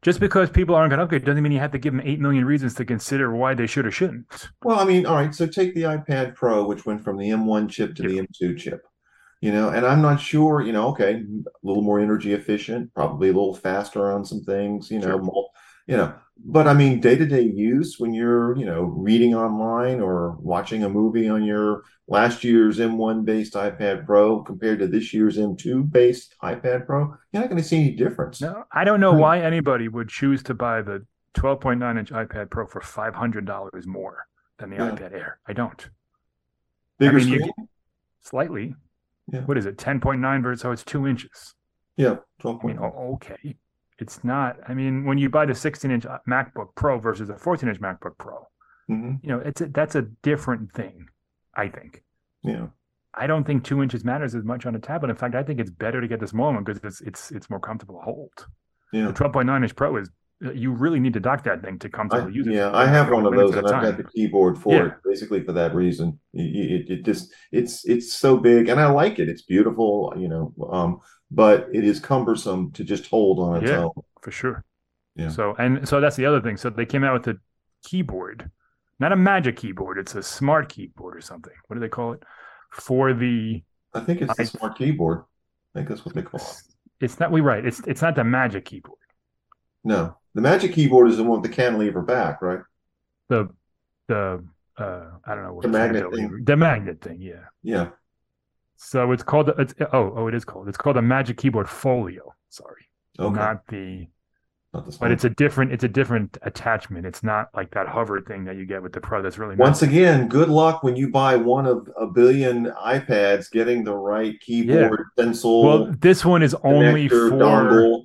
Just 0.00 0.20
because 0.20 0.48
people 0.48 0.74
aren't 0.76 0.90
going 0.90 0.98
to 0.98 1.04
upgrade 1.04 1.24
doesn't 1.24 1.42
mean 1.42 1.50
you 1.52 1.58
have 1.58 1.72
to 1.72 1.78
give 1.78 1.92
them 1.92 2.02
eight 2.04 2.20
million 2.20 2.44
reasons 2.44 2.74
to 2.74 2.84
consider 2.84 3.34
why 3.34 3.54
they 3.54 3.66
should 3.66 3.84
or 3.84 3.90
shouldn't. 3.90 4.48
Well, 4.62 4.78
I 4.78 4.84
mean, 4.84 5.06
all 5.06 5.16
right. 5.16 5.34
So 5.34 5.44
take 5.46 5.74
the 5.74 5.82
iPad 5.82 6.34
Pro, 6.36 6.64
which 6.66 6.86
went 6.86 7.02
from 7.02 7.16
the 7.18 7.30
M1 7.30 7.68
chip 7.68 7.96
to 7.96 8.02
the 8.02 8.18
M2 8.20 8.56
chip. 8.56 8.82
You 9.40 9.52
know, 9.52 9.68
and 9.68 9.86
I'm 9.86 10.02
not 10.02 10.20
sure. 10.20 10.60
You 10.62 10.72
know, 10.72 10.88
okay, 10.88 11.22
a 11.46 11.50
little 11.66 11.82
more 11.82 12.00
energy 12.00 12.32
efficient, 12.32 12.92
probably 12.94 13.28
a 13.28 13.32
little 13.32 13.54
faster 13.54 14.10
on 14.12 14.24
some 14.24 14.42
things. 14.42 14.90
You 14.90 14.98
know, 14.98 15.06
Sure. 15.06 15.22
mul- 15.22 15.50
you 15.86 15.96
know. 15.96 16.12
But 16.44 16.66
I 16.68 16.74
mean, 16.74 17.00
day 17.00 17.16
to 17.16 17.26
day 17.26 17.42
use 17.42 17.96
when 17.98 18.12
you're, 18.14 18.56
you 18.56 18.64
know, 18.66 18.82
reading 18.82 19.34
online 19.34 20.00
or 20.00 20.36
watching 20.40 20.84
a 20.84 20.88
movie 20.88 21.28
on 21.28 21.42
your 21.44 21.82
last 22.08 22.42
year's 22.44 22.78
M1 22.78 23.24
based 23.24 23.54
iPad 23.54 24.06
Pro 24.06 24.42
compared 24.42 24.78
to 24.80 24.86
this 24.86 25.12
year's 25.14 25.36
M2 25.38 25.82
based 25.90 26.34
iPad 26.42 26.86
Pro, 26.86 27.14
you're 27.32 27.42
not 27.42 27.48
going 27.50 27.60
to 27.62 27.66
see 27.68 27.78
any 27.80 27.96
difference. 27.96 28.40
No, 28.40 28.64
I 28.72 28.84
don't 28.84 29.00
know 29.00 29.12
Hmm. 29.14 29.18
why 29.20 29.40
anybody 29.40 29.88
would 29.88 30.08
choose 30.08 30.42
to 30.44 30.54
buy 30.54 30.80
the 30.82 31.04
12.9 31.34 31.98
inch 31.98 32.10
iPad 32.10 32.50
Pro 32.50 32.66
for 32.66 32.80
five 32.80 33.14
hundred 33.14 33.44
dollars 33.44 33.86
more 33.86 34.26
than 34.58 34.70
the 34.70 34.76
Yeah. 34.76 34.90
iPad 34.90 35.12
Air. 35.12 35.38
I 35.46 35.52
don't. 35.52 35.88
Bigger 36.98 37.18
mean, 37.18 37.28
you 37.28 37.38
screen. 37.40 37.68
Slightly. 38.22 38.74
Yeah. 39.32 39.40
What 39.42 39.58
is 39.58 39.66
it? 39.66 39.76
10.9 39.76 40.42
versus 40.42 40.62
so 40.62 40.72
it's 40.72 40.84
two 40.84 41.06
inches. 41.06 41.54
Yeah, 41.96 42.16
twelve 42.40 42.60
I 42.62 42.66
mean, 42.68 42.78
point. 42.78 42.94
oh, 42.96 43.14
okay. 43.14 43.56
It's 43.98 44.22
not. 44.22 44.56
I 44.68 44.74
mean, 44.74 45.04
when 45.04 45.18
you 45.18 45.28
buy 45.28 45.44
the 45.46 45.54
16 45.54 45.90
inch 45.90 46.06
MacBook 46.28 46.74
Pro 46.76 46.98
versus 46.98 47.28
a 47.28 47.36
14 47.36 47.68
inch 47.68 47.80
MacBook 47.80 48.16
Pro, 48.18 48.46
hmm 48.86 49.14
you 49.22 49.28
know, 49.30 49.40
it's 49.40 49.60
a, 49.60 49.66
that's 49.66 49.96
a 49.96 50.02
different 50.22 50.72
thing. 50.72 51.08
I 51.54 51.68
think. 51.68 52.04
Yeah. 52.44 52.68
I 53.14 53.26
don't 53.26 53.44
think 53.44 53.64
two 53.64 53.82
inches 53.82 54.04
matters 54.04 54.36
as 54.36 54.44
much 54.44 54.64
on 54.64 54.76
a 54.76 54.78
tablet. 54.78 55.10
In 55.10 55.16
fact, 55.16 55.34
I 55.34 55.42
think 55.42 55.58
it's 55.58 55.70
better 55.72 56.00
to 56.00 56.06
get 56.06 56.20
the 56.20 56.28
small 56.28 56.52
one 56.54 56.62
because 56.62 56.80
it's 56.84 57.00
it's 57.00 57.32
it's 57.32 57.50
more 57.50 57.58
comfortable 57.58 57.96
to 57.96 58.02
hold. 58.02 58.46
Yeah. 58.92 59.06
The 59.08 59.12
12.9 59.12 59.62
inch 59.62 59.74
Pro 59.74 59.96
is 59.96 60.08
you 60.40 60.72
really 60.72 61.00
need 61.00 61.14
to 61.14 61.20
dock 61.20 61.42
that 61.44 61.62
thing 61.62 61.78
to 61.80 61.88
I, 61.88 61.90
comfortably 61.90 62.32
use 62.32 62.46
it. 62.46 62.52
yeah, 62.54 62.70
I 62.72 62.86
have 62.86 63.10
one 63.10 63.26
of 63.26 63.34
those, 63.34 63.54
and 63.56 63.66
I've 63.66 63.82
got 63.82 63.96
the 63.96 64.04
keyboard 64.04 64.56
for 64.58 64.72
Yeah. 64.74 64.86
it, 64.86 64.92
basically 65.04 65.42
for 65.42 65.52
that 65.52 65.74
reason. 65.74 66.18
It, 66.32 66.88
it, 66.88 66.90
it 66.90 67.04
just 67.04 67.32
it's 67.50 67.84
it's 67.86 68.12
so 68.12 68.36
big, 68.36 68.68
and 68.68 68.78
I 68.80 68.88
like 68.90 69.18
it. 69.18 69.28
It's 69.28 69.42
beautiful, 69.42 70.14
you 70.16 70.28
know, 70.28 70.54
um, 70.70 71.00
but 71.30 71.68
it 71.72 71.84
is 71.84 71.98
cumbersome 72.00 72.70
to 72.72 72.84
just 72.84 73.06
hold 73.08 73.40
on 73.40 73.62
its 73.62 73.70
Yeah. 73.70 73.84
own. 73.84 73.90
for 74.22 74.30
sure. 74.30 74.64
Yeah. 75.16 75.30
So 75.30 75.56
and 75.58 75.88
so 75.88 76.00
that's 76.00 76.16
the 76.16 76.26
other 76.26 76.40
thing. 76.40 76.56
So 76.56 76.70
they 76.70 76.86
came 76.86 77.02
out 77.02 77.14
with 77.14 77.36
a 77.36 77.40
keyboard, 77.84 78.48
not 79.00 79.10
a 79.12 79.16
magic 79.16 79.56
keyboard. 79.56 79.98
It's 79.98 80.14
a 80.14 80.22
smart 80.22 80.68
keyboard 80.68 81.16
or 81.16 81.20
something. 81.20 81.52
What 81.66 81.74
do 81.74 81.80
they 81.80 81.88
call 81.88 82.12
it? 82.12 82.22
For 82.72 83.12
the 83.14 83.62
I 83.94 84.00
think 84.00 84.22
it's 84.22 84.36
the 84.36 84.44
smart 84.46 84.78
keyboard. 84.78 85.22
I 85.74 85.78
think 85.80 85.88
that's 85.88 86.04
what 86.04 86.14
they 86.14 86.22
call 86.22 86.40
it. 86.40 86.56
it's 87.00 87.18
not 87.18 87.32
we 87.32 87.40
right. 87.40 87.64
It's 87.64 87.80
it's 87.88 88.02
not 88.02 88.14
the 88.14 88.22
magic 88.24 88.66
keyboard. 88.66 88.98
No, 89.88 90.14
the 90.34 90.42
Magic 90.42 90.74
Keyboard 90.74 91.08
is 91.08 91.16
the 91.16 91.24
one 91.24 91.40
with 91.40 91.50
the 91.50 91.56
cantilever 91.56 92.02
back, 92.02 92.42
right? 92.42 92.60
The 93.30 93.48
the 94.06 94.44
uh 94.76 95.04
I 95.24 95.34
don't 95.34 95.44
know 95.44 95.54
what 95.54 95.62
The 95.62 95.68
magnet 95.68 96.04
thing. 96.14 96.44
The 96.44 96.56
magnet 96.56 97.00
thing, 97.00 97.22
yeah. 97.22 97.46
Yeah. 97.62 97.88
So 98.76 99.12
it's 99.12 99.22
called 99.22 99.50
it's 99.58 99.72
oh 99.94 100.12
oh 100.14 100.28
it 100.28 100.34
is 100.34 100.44
called 100.44 100.68
it's 100.68 100.76
called 100.76 100.98
a 100.98 101.02
Magic 101.02 101.38
Keyboard 101.38 101.70
Folio. 101.70 102.34
Sorry, 102.50 102.84
Okay. 103.18 103.34
Not, 103.34 103.34
not 103.34 103.66
the 103.68 104.08
but 105.00 105.10
it's 105.10 105.24
a 105.24 105.30
different 105.30 105.72
it's 105.72 105.84
a 105.84 105.88
different 105.88 106.36
attachment. 106.42 107.06
It's 107.06 107.22
not 107.22 107.48
like 107.54 107.70
that 107.70 107.88
hover 107.88 108.20
thing 108.20 108.44
that 108.44 108.56
you 108.56 108.66
get 108.66 108.82
with 108.82 108.92
the 108.92 109.00
Pro. 109.00 109.22
That's 109.22 109.38
really 109.38 109.56
Once 109.56 109.80
nice. 109.80 109.90
again, 109.90 110.28
good 110.28 110.50
luck 110.50 110.82
when 110.82 110.94
you 110.96 111.10
buy 111.10 111.36
one 111.36 111.66
of 111.66 111.90
a 111.98 112.06
billion 112.06 112.66
iPads 112.66 113.50
getting 113.50 113.84
the 113.84 113.96
right 113.96 114.38
keyboard, 114.40 115.06
pencil, 115.16 115.62
Well, 115.64 115.94
this 115.98 116.22
one 116.26 116.42
is 116.42 116.54
only 116.62 117.08
for 117.08 117.30
dongle. 117.30 118.04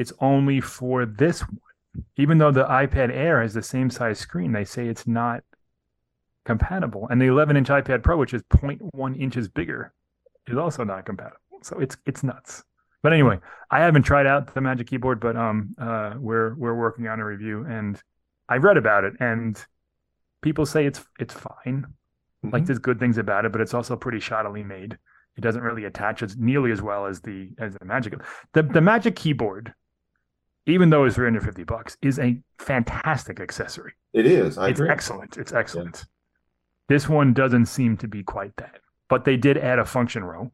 It's 0.00 0.12
only 0.20 0.60
for 0.60 1.04
this 1.06 1.40
one. 1.42 1.58
Even 2.16 2.38
though 2.38 2.52
the 2.52 2.64
iPad 2.64 3.10
Air 3.12 3.42
has 3.42 3.52
the 3.54 3.62
same 3.62 3.90
size 3.90 4.18
screen, 4.18 4.52
they 4.52 4.64
say 4.64 4.86
it's 4.88 5.06
not 5.06 5.42
compatible. 6.44 7.06
And 7.10 7.20
the 7.20 7.26
11 7.26 7.56
inch 7.56 7.68
iPad 7.68 8.02
Pro, 8.02 8.16
which 8.16 8.34
is 8.34 8.42
0.1 8.44 9.20
inches 9.20 9.48
bigger, 9.48 9.92
is 10.46 10.56
also 10.56 10.84
not 10.84 11.04
compatible. 11.04 11.36
So 11.62 11.78
it's 11.78 11.96
it's 12.06 12.22
nuts. 12.22 12.64
But 13.02 13.12
anyway, 13.12 13.38
I 13.70 13.80
haven't 13.80 14.02
tried 14.02 14.26
out 14.26 14.54
the 14.54 14.60
Magic 14.60 14.86
Keyboard, 14.88 15.20
but 15.20 15.36
um, 15.36 15.74
uh, 15.78 16.14
we're 16.18 16.54
we're 16.54 16.74
working 16.74 17.06
on 17.08 17.20
a 17.20 17.24
review, 17.24 17.64
and 17.68 18.00
I 18.48 18.56
read 18.56 18.76
about 18.76 19.04
it, 19.04 19.14
and 19.20 19.62
people 20.42 20.64
say 20.66 20.86
it's 20.86 21.04
it's 21.18 21.34
fine. 21.34 21.86
Like 22.42 22.62
Mhm. 22.62 22.66
there's 22.66 22.78
good 22.78 22.98
things 22.98 23.18
about 23.18 23.44
it, 23.44 23.52
but 23.52 23.60
it's 23.60 23.74
also 23.74 23.96
pretty 23.96 24.18
shoddily 24.18 24.64
made. 24.64 24.96
It 25.36 25.42
doesn't 25.42 25.62
really 25.62 25.84
attach 25.84 26.22
as 26.22 26.36
nearly 26.36 26.72
as 26.72 26.80
well 26.80 27.06
as 27.06 27.20
the 27.20 27.50
as 27.58 27.74
the 27.74 27.84
Magic. 27.84 28.14
The 28.54 28.62
the 28.62 28.80
Magic 28.80 29.14
keyboard, 29.16 29.74
even 30.70 30.90
though 30.90 31.04
it's 31.04 31.16
350 31.16 31.64
bucks, 31.64 31.96
is 32.02 32.18
a 32.18 32.38
fantastic 32.58 33.40
accessory. 33.40 33.92
It 34.12 34.26
is. 34.26 34.58
I 34.58 34.68
it's 34.68 34.80
agree. 34.80 34.90
excellent. 34.90 35.36
It's 35.36 35.52
excellent. 35.52 36.04
This 36.88 37.08
one 37.08 37.32
doesn't 37.32 37.66
seem 37.66 37.96
to 37.98 38.08
be 38.08 38.22
quite 38.22 38.56
that, 38.56 38.80
but 39.08 39.24
they 39.24 39.36
did 39.36 39.56
add 39.58 39.78
a 39.78 39.84
function 39.84 40.24
row 40.24 40.50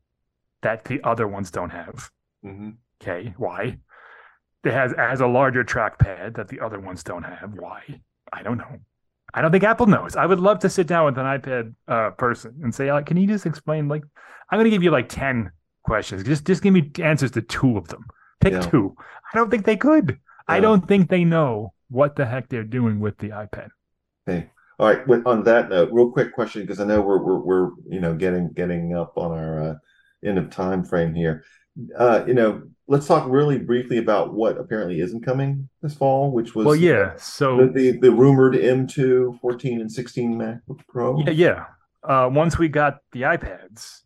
that 0.63 0.85
the 0.85 1.01
other 1.05 1.27
ones 1.29 1.51
don't 1.51 1.71
have. 1.71 2.11
hmm 2.43 2.71
Okay, 3.03 3.35
why? 3.37 3.79
it 4.65 4.73
has 4.73 4.93
has 4.97 5.21
a 5.21 5.27
larger 5.27 5.63
trackpad 5.63 6.35
that 6.35 6.49
the 6.49 6.59
other 6.61 6.81
ones 6.81 7.05
don't 7.05 7.23
have. 7.23 7.53
Why? 7.55 7.83
I 8.33 8.43
don't 8.43 8.59
know. 8.59 8.79
I 9.35 9.41
don't 9.43 9.53
think 9.53 9.65
Apple 9.65 9.87
knows. 9.87 10.17
I 10.17 10.27
would 10.27 10.41
love 10.41 10.59
to 10.61 10.71
sit 10.71 10.87
down 10.87 11.05
with 11.05 11.19
an 11.19 11.25
iPad 11.27 11.75
uh, 11.87 12.11
person 12.13 12.59
and 12.63 12.75
say, 12.75 12.91
like, 12.93 13.07
"Can 13.07 13.17
you 13.17 13.27
just 13.29 13.47
explain?" 13.47 13.87
Like, 13.89 14.03
I'm 14.51 14.57
going 14.57 14.65
to 14.65 14.71
give 14.71 14.83
you 14.83 14.91
like 14.91 15.09
ten 15.09 15.53
questions. 15.85 16.25
Just 16.25 16.45
just 16.47 16.63
give 16.63 16.73
me 16.75 16.91
answers 17.03 17.31
to 17.33 17.43
two 17.43 17.77
of 17.77 17.89
them. 17.89 18.07
Pick 18.41 18.53
Yeah. 18.55 18.61
two. 18.61 18.97
I 19.33 19.37
don't 19.39 19.51
think 19.51 19.65
they 19.65 19.77
could. 19.77 20.19
I 20.49 20.61
don't 20.61 20.87
think 20.87 21.09
they 21.11 21.25
know 21.25 21.73
what 21.89 22.17
the 22.17 22.27
heck 22.27 22.49
they're 22.49 22.63
doing 22.63 23.01
with 23.01 23.19
the 23.19 23.31
iPad. 23.31 23.69
Okay. 24.29 24.51
All 24.79 24.89
right. 24.89 25.07
With, 25.07 25.27
on 25.27 25.43
that 25.45 25.69
note, 25.71 25.89
real 25.93 26.11
quick 26.11 26.33
question 26.33 26.63
because 26.63 26.81
I 26.81 26.85
know 26.85 27.01
we're 27.01 27.23
we're 27.23 27.39
we're 27.39 27.71
you 27.89 28.01
know 28.01 28.15
getting 28.15 28.53
getting 28.53 28.95
up 28.95 29.17
on 29.17 29.33
our 29.33 29.61
uh, 29.63 29.75
end 30.25 30.39
of 30.39 30.51
time 30.51 30.85
frame 30.85 31.15
here. 31.15 31.45
Uh, 31.99 32.25
you 32.27 32.35
know, 32.35 32.63
let's 32.87 33.07
talk 33.07 33.29
really 33.29 33.59
briefly 33.59 33.99
about 33.99 34.33
what 34.33 34.57
apparently 34.59 35.01
isn't 35.01 35.23
coming 35.25 35.69
this 35.83 35.95
fall, 35.95 36.31
which 36.31 36.55
was 36.55 36.65
Well, 36.67 36.77
yeah. 36.77 37.13
the 37.15 37.21
So 37.21 37.69
the, 37.69 37.99
the 37.99 38.11
rumored 38.11 38.55
M2 38.55 39.41
14 39.41 39.81
and 39.81 39.93
16 39.93 40.35
MacBook 40.39 40.81
Pro. 40.89 41.19
yeah, 41.21 41.31
yeah. 41.31 41.65
Uh, 42.03 42.31
once 42.33 42.57
we 42.59 42.69
got 42.69 42.99
the 43.13 43.23
iPads, 43.23 44.03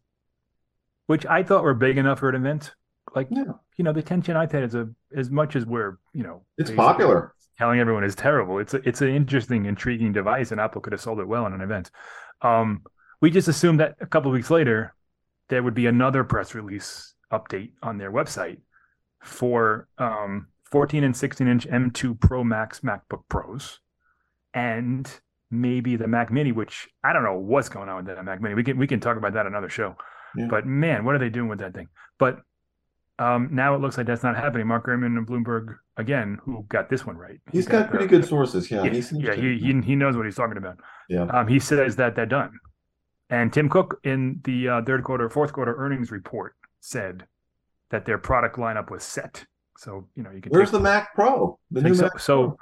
which 1.07 1.27
I 1.27 1.43
thought 1.43 1.63
were 1.65 1.75
big 1.75 1.99
enough 1.99 2.21
for 2.21 2.29
an 2.31 2.35
event, 2.37 2.75
like 3.15 3.29
Yeah. 3.31 3.45
you 3.77 3.85
know, 3.85 3.93
the 3.93 4.03
10 4.03 4.23
gen 4.23 4.37
iPad 4.37 4.65
is 4.65 4.75
a 4.75 4.89
as 5.17 5.31
much 5.31 5.57
as 5.57 5.67
we're 5.67 5.99
you 6.13 6.23
know 6.23 6.43
It's 6.59 6.71
popular. 6.71 7.35
telling 7.59 7.81
everyone 7.81 8.05
is 8.05 8.15
terrible. 8.15 8.59
It's 8.59 8.75
a, 8.75 8.87
it's 8.89 9.01
an 9.03 9.09
interesting, 9.09 9.67
intriguing 9.67 10.13
device, 10.13 10.53
and 10.53 10.61
Apple 10.61 10.81
could 10.81 10.93
have 10.93 11.01
sold 11.01 11.21
it 11.21 11.27
well 11.29 11.47
in 11.47 11.53
an 11.53 11.61
event. 11.61 11.91
Um, 12.43 12.83
we 13.21 13.31
just 13.31 13.49
assumed 13.49 13.81
that 13.81 13.97
a 14.01 14.07
couple 14.07 14.31
of 14.31 14.35
weeks 14.35 14.51
later 14.51 14.95
there 15.49 15.63
would 15.63 15.75
be 15.75 15.87
another 15.87 16.25
press 16.25 16.55
release 16.55 17.15
update 17.33 17.73
on 17.83 17.99
their 17.99 18.11
website 18.13 18.59
for 19.23 19.89
um, 19.99 20.47
14 20.71 21.05
and 21.05 21.17
16 21.17 21.47
inch 21.49 21.67
M2 21.69 22.19
Pro 22.21 22.43
Max 22.45 22.81
MacBook 22.81 23.23
Pros, 23.29 23.81
and 24.55 25.11
maybe 25.51 25.97
the 25.97 26.07
Mac 26.07 26.31
Mini, 26.31 26.53
which 26.53 26.89
I 27.05 27.13
don't 27.13 27.25
know 27.25 27.37
what's 27.39 27.69
going 27.69 27.89
on 27.89 27.97
with 27.97 28.07
that 28.07 28.25
Mac 28.25 28.41
Mini. 28.41 28.55
We 28.55 28.65
can 28.65 28.79
we 28.79 28.87
can 28.87 29.01
talk 29.01 29.17
about 29.17 29.33
that 29.35 29.47
another 29.47 29.69
show. 29.69 29.97
Yeah. 30.37 30.47
But 30.49 30.65
man, 30.67 31.05
what 31.05 31.15
are 31.15 31.19
they 31.19 31.29
doing 31.29 31.49
with 31.49 31.59
that 31.59 31.75
thing? 31.75 31.89
But 32.19 32.39
um, 33.21 33.49
now 33.53 33.75
it 33.75 33.81
looks 33.81 33.97
like 33.99 34.07
that's 34.07 34.23
not 34.23 34.35
happening. 34.37 34.67
Mark 34.67 34.87
Gurman 34.87 35.17
and 35.19 35.27
Bloomberg 35.27 35.77
again, 35.97 36.39
who 36.43 36.65
got 36.69 36.89
this 36.89 37.05
one 37.07 37.17
right. 37.17 37.39
He's 37.53 37.67
He 37.67 37.71
got 37.73 37.91
pretty 37.91 38.07
the- 38.07 38.11
good 38.17 38.25
sources. 38.25 38.71
Yeah. 38.71 38.83
Yeah, 38.85 38.91
he 38.91 39.17
yeah, 39.19 39.35
he, 39.35 39.59
he 39.59 39.81
he 39.83 39.95
knows 39.97 40.17
what 40.17 40.25
he's 40.27 40.37
talking 40.37 40.57
about. 40.57 40.79
Yeah. 41.09 41.25
Um, 41.25 41.47
he 41.47 41.59
says 41.59 41.97
that 41.97 42.17
they're 42.17 42.27
done. 42.27 42.59
And 43.29 43.53
Tim 43.53 43.69
Cook 43.69 44.01
in 44.03 44.41
the 44.45 44.69
uh, 44.69 44.83
third 44.85 45.05
quarter, 45.05 45.29
fourth 45.31 45.53
quarter 45.53 45.75
earnings 45.77 46.11
report 46.11 46.55
said 46.81 47.27
that 47.91 48.05
their 48.07 48.19
product 48.19 48.57
lineup 48.57 48.91
was 48.91 49.05
set. 49.05 49.45
So 49.77 50.09
you 50.17 50.23
know 50.23 50.31
you 50.31 50.41
can. 50.41 50.51
Where's 50.53 50.71
the 50.71 50.81
Mac 50.81 51.15
Pro? 51.15 51.59
The 51.71 51.83
new 51.83 51.95
so, 51.95 52.03
Mac 52.05 52.19
so 52.19 52.59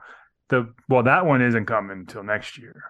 the 0.48 0.72
well 0.88 1.02
that 1.04 1.24
one 1.24 1.40
isn't 1.40 1.66
coming 1.66 1.98
until 2.00 2.22
next 2.22 2.58
year. 2.58 2.82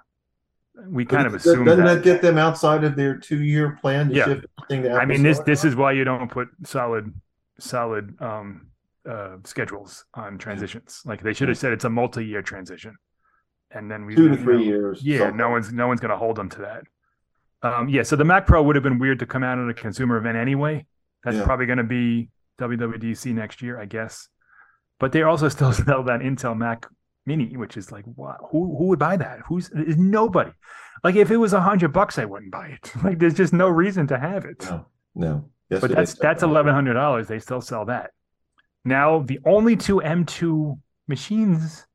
We 0.86 1.04
Pro? 1.04 1.16
kind 1.16 1.26
of 1.26 1.34
assume 1.34 1.64
Doesn't 1.64 1.84
that. 1.84 1.94
that 1.96 2.04
get 2.04 2.22
them 2.22 2.38
outside 2.38 2.84
of 2.84 2.94
their 2.96 3.16
two-year 3.16 3.78
plan 3.80 4.08
to 4.10 4.14
Yeah. 4.14 4.24
shift 4.26 4.46
everything 4.62 4.82
to 4.90 4.96
I 4.98 5.04
mean 5.06 5.22
this 5.22 5.38
this 5.40 5.64
is 5.64 5.74
why 5.76 5.92
you 5.92 6.04
don't 6.04 6.30
put 6.30 6.48
solid 6.64 7.12
solid 7.60 8.14
um 8.20 8.68
uh 9.08 9.36
schedules 9.44 10.04
on 10.14 10.38
transitions. 10.38 11.02
Like 11.04 11.22
they 11.22 11.32
should 11.32 11.48
have 11.48 11.58
said 11.58 11.72
it's 11.72 11.84
a 11.84 11.90
multi-year 11.90 12.42
transition. 12.42 12.96
And 13.70 13.90
then 13.90 14.06
we 14.06 14.14
two 14.14 14.28
to 14.28 14.36
three 14.36 14.56
know, 14.58 14.62
years. 14.62 15.02
Yeah, 15.02 15.18
something. 15.18 15.36
no 15.36 15.50
one's 15.50 15.72
no 15.72 15.86
one's 15.88 16.00
going 16.00 16.10
to 16.10 16.16
hold 16.16 16.36
them 16.36 16.48
to 16.50 16.60
that. 16.62 16.82
Um, 17.60 17.88
yeah, 17.88 18.02
so 18.04 18.16
the 18.16 18.24
Mac 18.24 18.46
Pro 18.46 18.62
would 18.62 18.76
have 18.76 18.82
been 18.84 18.98
weird 18.98 19.18
to 19.18 19.26
come 19.26 19.42
out 19.42 19.58
at 19.58 19.68
a 19.68 19.74
consumer 19.74 20.16
event 20.16 20.36
anyway. 20.38 20.86
That's 21.24 21.36
Yeah. 21.36 21.44
probably 21.44 21.66
going 21.66 21.78
to 21.78 21.84
be 21.84 22.30
WWDC 22.60 23.34
next 23.34 23.60
year, 23.60 23.78
I 23.80 23.84
guess. 23.84 24.28
But 25.00 25.12
they 25.12 25.22
also 25.22 25.48
still 25.56 25.72
sell 25.72 26.02
that 26.04 26.20
Intel 26.20 26.56
Mac 26.56 26.86
Mini, 27.26 27.56
which 27.56 27.76
is 27.76 27.92
like, 27.92 28.04
what? 28.14 28.38
who 28.52 28.76
who 28.78 28.84
would 28.86 28.98
buy 28.98 29.16
that? 29.16 29.40
Who's 29.48 29.68
is 29.70 29.96
nobody? 29.98 30.52
Like 31.04 31.16
if 31.16 31.30
it 31.30 31.36
was 31.36 31.52
a 31.52 31.60
hundred 31.60 31.92
bucks, 31.92 32.18
I 32.18 32.24
wouldn't 32.24 32.52
buy 32.52 32.68
it. 32.68 32.92
Like 33.04 33.18
there's 33.18 33.34
just 33.34 33.52
no 33.52 33.68
reason 33.68 34.06
to 34.08 34.18
have 34.18 34.44
it. 34.44 34.64
No, 34.64 34.86
no. 35.14 35.50
But 35.70 35.90
that's 35.90 36.14
that's 36.14 36.42
eleven 36.42 36.74
hundred 36.74 36.94
dollars. 36.94 37.28
They 37.28 37.38
still 37.38 37.60
sell 37.60 37.84
that. 37.86 38.12
Now 38.84 39.20
the 39.20 39.38
only 39.44 39.76
two 39.76 39.96
M2 39.96 40.78
machines 41.06 41.86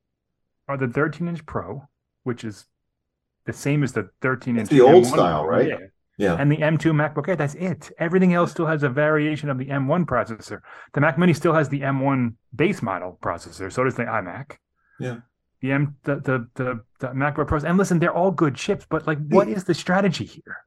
are 0.68 0.78
the 0.78 0.88
13 0.88 1.28
inch 1.28 1.46
Pro, 1.46 1.88
which 2.24 2.44
is 2.44 2.66
the 3.46 3.54
same 3.54 3.84
as 3.84 3.94
the 3.94 4.10
13 4.22 4.58
inch. 4.58 4.64
It's 4.64 4.70
the 4.70 4.82
old 4.82 5.06
M1 5.06 5.08
style, 5.08 5.44
Pro, 5.44 5.50
right? 5.50 5.68
Yeah. 5.68 5.78
Yeah. 6.18 6.36
And 6.36 6.52
the 6.52 6.58
M2 6.58 6.92
MacBook 6.92 7.28
Air. 7.28 7.36
That's 7.36 7.56
it. 7.56 7.92
Everything 7.98 8.34
else 8.34 8.52
still 8.52 8.68
has 8.68 8.84
a 8.84 8.90
variation 8.90 9.50
of 9.50 9.58
the 9.58 9.66
M1 9.66 10.06
processor. 10.06 10.62
The 10.94 11.02
Mac 11.02 11.18
Mini 11.18 11.34
still 11.34 11.54
has 11.54 11.70
the 11.70 11.82
M1 11.82 12.36
base 12.56 12.84
model 12.84 13.18
processor. 13.22 13.72
So 13.72 13.84
does 13.84 13.96
the 13.96 14.04
iMac. 14.04 14.58
Yeah. 15.00 15.18
The 15.62 15.72
M 15.72 15.96
the 16.04 16.16
the 16.18 16.48
the, 16.54 16.82
the 17.00 17.08
MacBook 17.08 17.48
Pros. 17.48 17.64
And 17.64 17.78
listen, 17.78 17.98
they're 17.98 18.14
all 18.14 18.32
good 18.32 18.54
chips, 18.56 18.86
but 18.88 19.08
like, 19.08 19.18
what 19.30 19.48
is 19.48 19.64
the 19.64 19.74
strategy 19.74 20.26
here? 20.26 20.58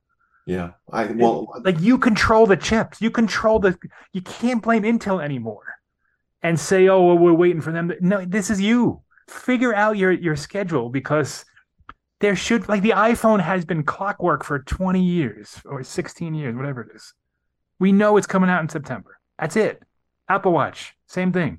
Yeah. 0.47 0.73
I 0.91 1.07
well, 1.07 1.53
like 1.65 1.81
you 1.81 1.99
control 1.99 2.47
the 2.47 2.57
chips. 2.57 3.03
You 3.03 3.11
control 3.11 3.59
the 3.59 3.77
you 4.13 4.23
can't 4.23 4.63
blame 4.63 4.85
intel 4.85 5.23
anymore 5.23 5.75
and 6.43 6.59
say 6.59 6.89
oh 6.89 7.05
well, 7.05 7.19
we're 7.19 7.35
waiting 7.35 7.61
for 7.61 7.73
them. 7.73 7.89
To, 7.89 7.97
no 8.01 8.25
this 8.25 8.49
is 8.49 8.61
you. 8.61 9.03
Figure 9.29 9.75
out 9.75 9.97
your 9.97 10.13
your 10.13 10.37
schedule 10.37 10.89
because 10.89 11.45
there 12.21 12.37
should 12.37 12.69
like 12.69 12.83
the 12.83 12.93
iphone 12.93 13.41
has 13.41 13.65
been 13.65 13.83
clockwork 13.83 14.45
for 14.45 14.61
20 14.61 15.03
years 15.03 15.61
or 15.67 15.83
16 15.83 16.35
years 16.35 16.55
whatever 16.55 16.83
it 16.83 16.95
is. 16.95 17.13
We 17.81 17.91
know 17.91 18.17
it's 18.17 18.27
coming 18.27 18.49
out 18.49 18.63
in 18.63 18.69
september. 18.69 19.19
That's 19.39 19.57
it. 19.57 19.83
Apple 20.29 20.53
watch 20.53 20.95
same 21.09 21.33
thing. 21.33 21.59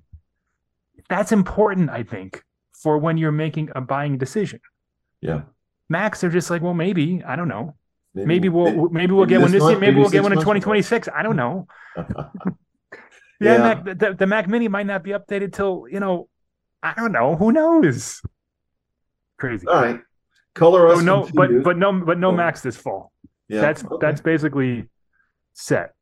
That's 1.10 1.34
important 1.34 1.90
i 1.90 2.04
think 2.04 2.42
for 2.74 2.98
when 2.98 3.18
you're 3.18 3.34
making 3.34 3.70
a 3.76 3.82
buying 3.82 4.18
decision. 4.18 4.62
Yeah. 5.20 5.42
macs 5.90 6.24
are 6.24 6.30
just 6.30 6.50
like 6.50 6.62
well 6.62 6.74
maybe. 6.74 7.22
I 7.28 7.36
don't 7.36 7.50
know 7.50 7.76
Maybe 8.26 8.50
we'll 8.50 8.90
maybe 8.90 9.14
we'll 9.14 9.26
maybe 9.26 9.30
get 9.36 9.42
one 9.42 9.52
this 9.52 9.64
year. 9.64 9.78
Maybe 9.80 9.98
we'll 9.98 10.10
get 10.10 10.24
one 10.24 10.32
in 10.32 10.38
months 10.38 10.44
from 10.46 10.58
now. 10.58 10.64
2026. 10.64 11.10
I 11.16 11.24
don't 11.24 11.36
know. 11.36 11.68
Yeah, 13.40 13.52
Yeah. 13.58 13.58
Mac, 13.84 14.00
the, 14.00 14.16
the 14.18 14.26
Mac 14.26 14.48
Mini 14.48 14.68
might 14.68 14.88
not 14.88 15.04
be 15.04 15.12
updated 15.12 15.54
till 15.54 15.86
you 15.92 16.00
know. 16.00 16.28
I 16.82 16.94
don't 16.96 17.12
know. 17.12 17.36
Who 17.36 17.52
knows? 17.52 18.20
Crazy. 19.38 19.68
All 19.68 19.76
right. 19.76 20.00
Color 20.56 20.88
us 20.88 20.98
So 21.00 21.04
no, 21.04 21.30
but 21.36 21.50
but 21.64 21.78
no, 21.78 21.94
but 21.94 22.18
no 22.18 22.30
Oh. 22.30 22.32
Macs 22.32 22.62
this 22.62 22.76
fall. 22.78 23.12
yeah. 23.48 23.62
That's 23.62 23.86
okay. 23.86 23.96
that's 24.02 24.22
basically 24.22 24.90
set. 25.54 25.94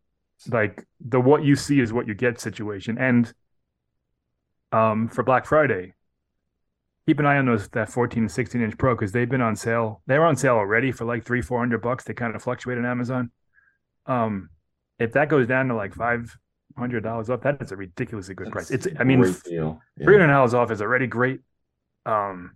Like 0.49 0.86
the 1.06 1.19
what 1.19 1.43
you 1.43 1.58
see 1.58 1.82
is 1.82 1.91
what 1.91 2.08
you 2.08 2.13
get 2.13 2.39
situation. 2.39 2.97
And 2.97 3.34
um 4.71 5.10
for 5.10 5.23
Black 5.23 5.45
Friday, 5.45 5.93
keep 7.07 7.19
an 7.19 7.25
eye 7.25 7.37
on 7.37 7.45
those 7.45 7.67
that 7.69 7.89
14 7.89 8.23
and 8.23 8.31
16 8.31 8.61
inch 8.61 8.77
Pro 8.77 8.95
because 8.95 9.11
they've 9.11 9.29
been 9.29 9.41
on 9.41 9.55
sale. 9.55 10.01
They 10.07 10.17
were 10.17 10.25
on 10.25 10.35
sale 10.35 10.55
already 10.55 10.91
for 10.91 11.05
like 11.05 11.23
three, 11.23 11.41
four 11.41 11.59
hundred 11.59 11.81
bucks. 11.81 12.03
They 12.03 12.13
kind 12.13 12.35
of 12.35 12.41
fluctuate 12.41 12.77
on 12.77 12.85
Amazon. 12.85 13.31
Um, 14.05 14.49
if 14.99 15.13
that 15.13 15.29
goes 15.29 15.47
down 15.47 15.67
to 15.67 15.75
like 15.75 15.93
five 15.93 16.35
hundred 16.77 17.03
dollars 17.03 17.29
off, 17.29 17.41
that 17.41 17.61
is 17.61 17.71
a 17.71 17.75
ridiculously 17.75 18.35
good 18.35 18.51
price. 18.51 18.69
That's 18.69 18.85
It's 18.85 18.95
a 18.97 19.01
I 19.01 19.03
mean. 19.03 19.19
Yeah. 19.45 19.75
three 20.03 20.15
hundred 20.15 20.27
dollars 20.27 20.53
off 20.53 20.71
is 20.71 20.81
already 20.81 21.07
great. 21.07 21.41
Um, 22.05 22.55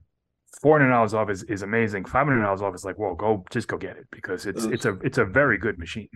four 0.61 0.79
hundred 0.79 0.91
dollars 0.91 1.13
off 1.13 1.29
is, 1.29 1.43
is 1.43 1.61
amazing. 1.61 2.05
Five 2.05 2.27
hundred 2.27 2.41
dollars 2.43 2.61
off 2.61 2.75
is 2.75 2.85
like, 2.85 2.97
whoa, 2.97 3.15
go 3.15 3.43
just 3.51 3.67
go 3.67 3.77
get 3.77 3.97
it 3.97 4.07
because 4.11 4.45
it's 4.45 4.65
it's 4.65 4.85
a 4.85 4.97
it's 5.03 5.17
a 5.17 5.25
very 5.25 5.57
good 5.57 5.77
machine. 5.77 6.09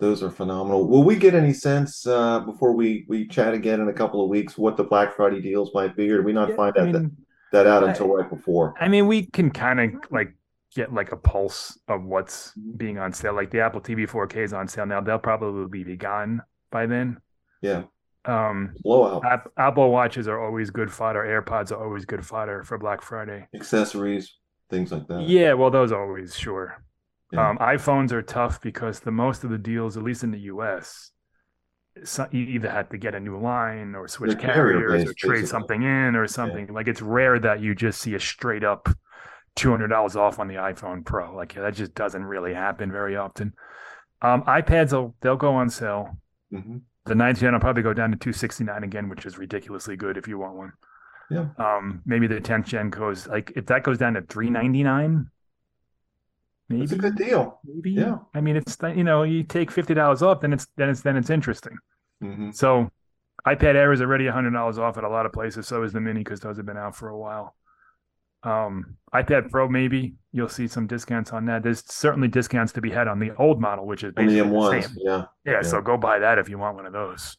Those 0.00 0.22
are 0.22 0.30
phenomenal. 0.30 0.86
Will 0.88 1.02
we 1.02 1.16
get 1.16 1.34
any 1.34 1.52
sense 1.52 2.06
uh, 2.06 2.40
before 2.40 2.72
we 2.72 3.04
we 3.08 3.26
chat 3.26 3.52
again 3.54 3.80
in 3.80 3.88
a 3.88 3.92
couple 3.92 4.22
of 4.22 4.30
weeks 4.30 4.56
what 4.56 4.76
the 4.76 4.84
Black 4.84 5.14
Friday 5.14 5.40
deals 5.40 5.72
might 5.74 5.96
be, 5.96 6.10
or 6.10 6.18
do 6.18 6.22
we 6.22 6.32
not 6.32 6.50
Yeah, 6.50 6.56
find 6.56 6.76
I 6.76 6.80
out 6.80 6.86
mean, 6.86 6.92
that 6.92 7.10
out 7.54 7.84
I- 7.84 7.90
until 7.90 8.08
right 8.14 8.28
before? 8.28 8.74
I 8.80 8.88
mean, 8.88 9.06
we 9.06 9.26
can 9.26 9.50
kind 9.50 9.80
of 9.80 9.90
like 10.10 10.34
get 10.74 10.92
like 10.92 11.12
a 11.12 11.16
pulse 11.16 11.78
of 11.88 12.04
what's 12.04 12.52
being 12.76 12.98
on 12.98 13.12
sale. 13.12 13.34
Like 13.34 13.50
the 13.50 13.60
Apple 13.60 13.80
TV 13.80 14.06
4K 14.08 14.36
is 14.44 14.52
on 14.52 14.68
sale 14.68 14.86
now. 14.86 15.00
They'll 15.00 15.18
probably 15.18 15.82
be 15.84 15.96
gone 15.96 16.42
by 16.70 16.86
then. 16.86 17.18
Yeah, 17.62 17.84
Um, 18.24 18.74
blowout 18.82 19.24
App, 19.24 19.48
Apple 19.56 19.90
watches 19.90 20.28
are 20.28 20.38
always 20.44 20.70
good 20.70 20.92
fodder. 20.92 21.24
AirPods 21.24 21.72
are 21.72 21.82
always 21.82 22.04
good 22.04 22.24
fodder 22.24 22.62
for 22.64 22.76
Black 22.78 23.00
Friday. 23.02 23.48
accessories, 23.54 24.34
things 24.70 24.92
like 24.92 25.08
that. 25.08 25.22
Yeah, 25.22 25.54
well, 25.54 25.70
those 25.70 25.90
always 25.90 26.36
sure. 26.36 26.84
Yeah. 27.32 27.48
Um, 27.50 27.58
iPhones 27.58 28.12
are 28.12 28.22
tough 28.22 28.60
because 28.60 29.00
the 29.00 29.10
most 29.10 29.44
of 29.44 29.50
the 29.50 29.58
deals, 29.58 29.96
at 29.96 30.02
least 30.02 30.22
in 30.22 30.30
the 30.30 30.40
U.S., 30.52 31.10
so 32.04 32.26
you 32.30 32.40
either 32.42 32.70
have 32.70 32.88
to 32.90 32.98
get 32.98 33.14
a 33.14 33.20
new 33.20 33.38
line 33.38 33.94
or 33.94 34.08
switch 34.08 34.38
carrier 34.38 34.80
carriers 34.80 35.02
or 35.10 35.14
trade 35.14 35.30
basically. 35.30 35.46
something 35.46 35.82
in 35.82 36.16
or 36.16 36.26
something. 36.26 36.66
Like 36.72 36.88
it's 36.88 37.02
rare 37.02 37.38
that 37.38 37.60
you 37.60 37.74
just 37.74 38.00
see 38.00 38.14
a 38.14 38.20
straight 38.20 38.64
up 38.64 38.88
two 39.56 39.70
hundred 39.70 39.88
dollars 39.88 40.16
off 40.16 40.38
on 40.38 40.48
the 40.48 40.54
iPhone 40.54 41.04
Pro. 41.04 41.34
Like 41.34 41.54
that 41.54 41.74
just 41.74 41.94
doesn't 41.94 42.24
really 42.24 42.54
happen 42.54 42.90
very 42.92 43.16
often. 43.16 43.52
Um, 44.22 44.42
iPads 44.44 44.92
will 44.92 45.14
they'll 45.20 45.36
go 45.36 45.54
on 45.54 45.70
sale. 45.70 46.16
Mhm. 46.52 46.82
The 47.04 47.14
99 47.14 47.52
will 47.54 47.60
probably 47.60 47.82
go 47.82 47.94
down 47.94 48.10
to 48.10 48.18
269 48.18 48.84
again, 48.84 49.08
which 49.08 49.24
is 49.24 49.38
ridiculously 49.38 49.96
good 49.96 50.18
if 50.18 50.28
you 50.28 50.36
want 50.38 50.56
one. 50.56 50.72
Yeah. 51.30 51.46
Um, 51.56 52.02
maybe 52.04 52.26
the 52.26 52.40
10th 52.40 52.66
gen 52.66 52.90
goes 52.90 53.26
like 53.26 53.52
if 53.56 53.66
that 53.66 53.82
goes 53.82 53.96
down 53.98 54.14
to 54.14 54.22
399, 54.22 55.30
maybe 56.68 56.82
It's 56.84 56.92
a 56.92 56.96
good 56.98 57.16
deal. 57.16 57.60
maybe. 57.64 57.90
Yeah. 57.92 58.18
I 58.34 58.40
mean, 58.40 58.56
it's 58.56 58.76
you 58.94 59.04
know, 59.04 59.22
you 59.22 59.42
take 59.42 59.70
fifty 59.70 59.94
dollars 59.94 60.22
off, 60.22 60.40
then 60.40 60.52
it's 60.52 60.66
then 60.76 60.88
it's 60.90 61.00
then 61.02 61.16
it's 61.16 61.30
interesting. 61.30 61.76
Mhm. 62.22 62.54
So, 62.54 62.90
iPad 63.46 63.74
Air 63.76 63.92
is 63.92 64.00
already 64.00 64.26
hundred 64.28 64.50
dollars 64.52 64.78
off 64.78 64.98
at 64.98 65.04
a 65.04 65.08
lot 65.08 65.26
of 65.26 65.32
places. 65.32 65.66
So 65.66 65.82
is 65.82 65.92
the 65.92 66.00
Mini 66.00 66.20
because 66.24 66.40
those 66.40 66.56
have 66.56 66.66
been 66.66 66.76
out 66.76 66.94
for 66.96 67.08
a 67.08 67.18
while. 67.18 67.54
Um, 68.44 68.96
iPad 69.12 69.50
Pro 69.50 69.68
maybe 69.68 70.14
you'll 70.32 70.48
see 70.48 70.68
some 70.68 70.86
discounts 70.86 71.32
on 71.32 71.44
that. 71.46 71.62
There's 71.64 71.82
certainly 71.92 72.28
discounts 72.28 72.72
to 72.74 72.80
be 72.80 72.90
had 72.90 73.08
on 73.08 73.18
the 73.18 73.32
old 73.36 73.60
model, 73.60 73.84
which 73.86 74.04
is 74.04 74.14
the 74.14 74.22
basically 74.22 74.48
the 74.48 74.54
M1s, 74.56 74.82
same. 74.84 74.96
yeah. 75.00 75.24
Yeah, 75.44 75.52
Yeah. 75.54 75.62
so 75.62 75.80
go 75.80 75.96
buy 75.96 76.20
that 76.20 76.38
if 76.38 76.48
you 76.48 76.56
want 76.58 76.76
one 76.76 76.86
of 76.86 76.92
those. 76.92 77.36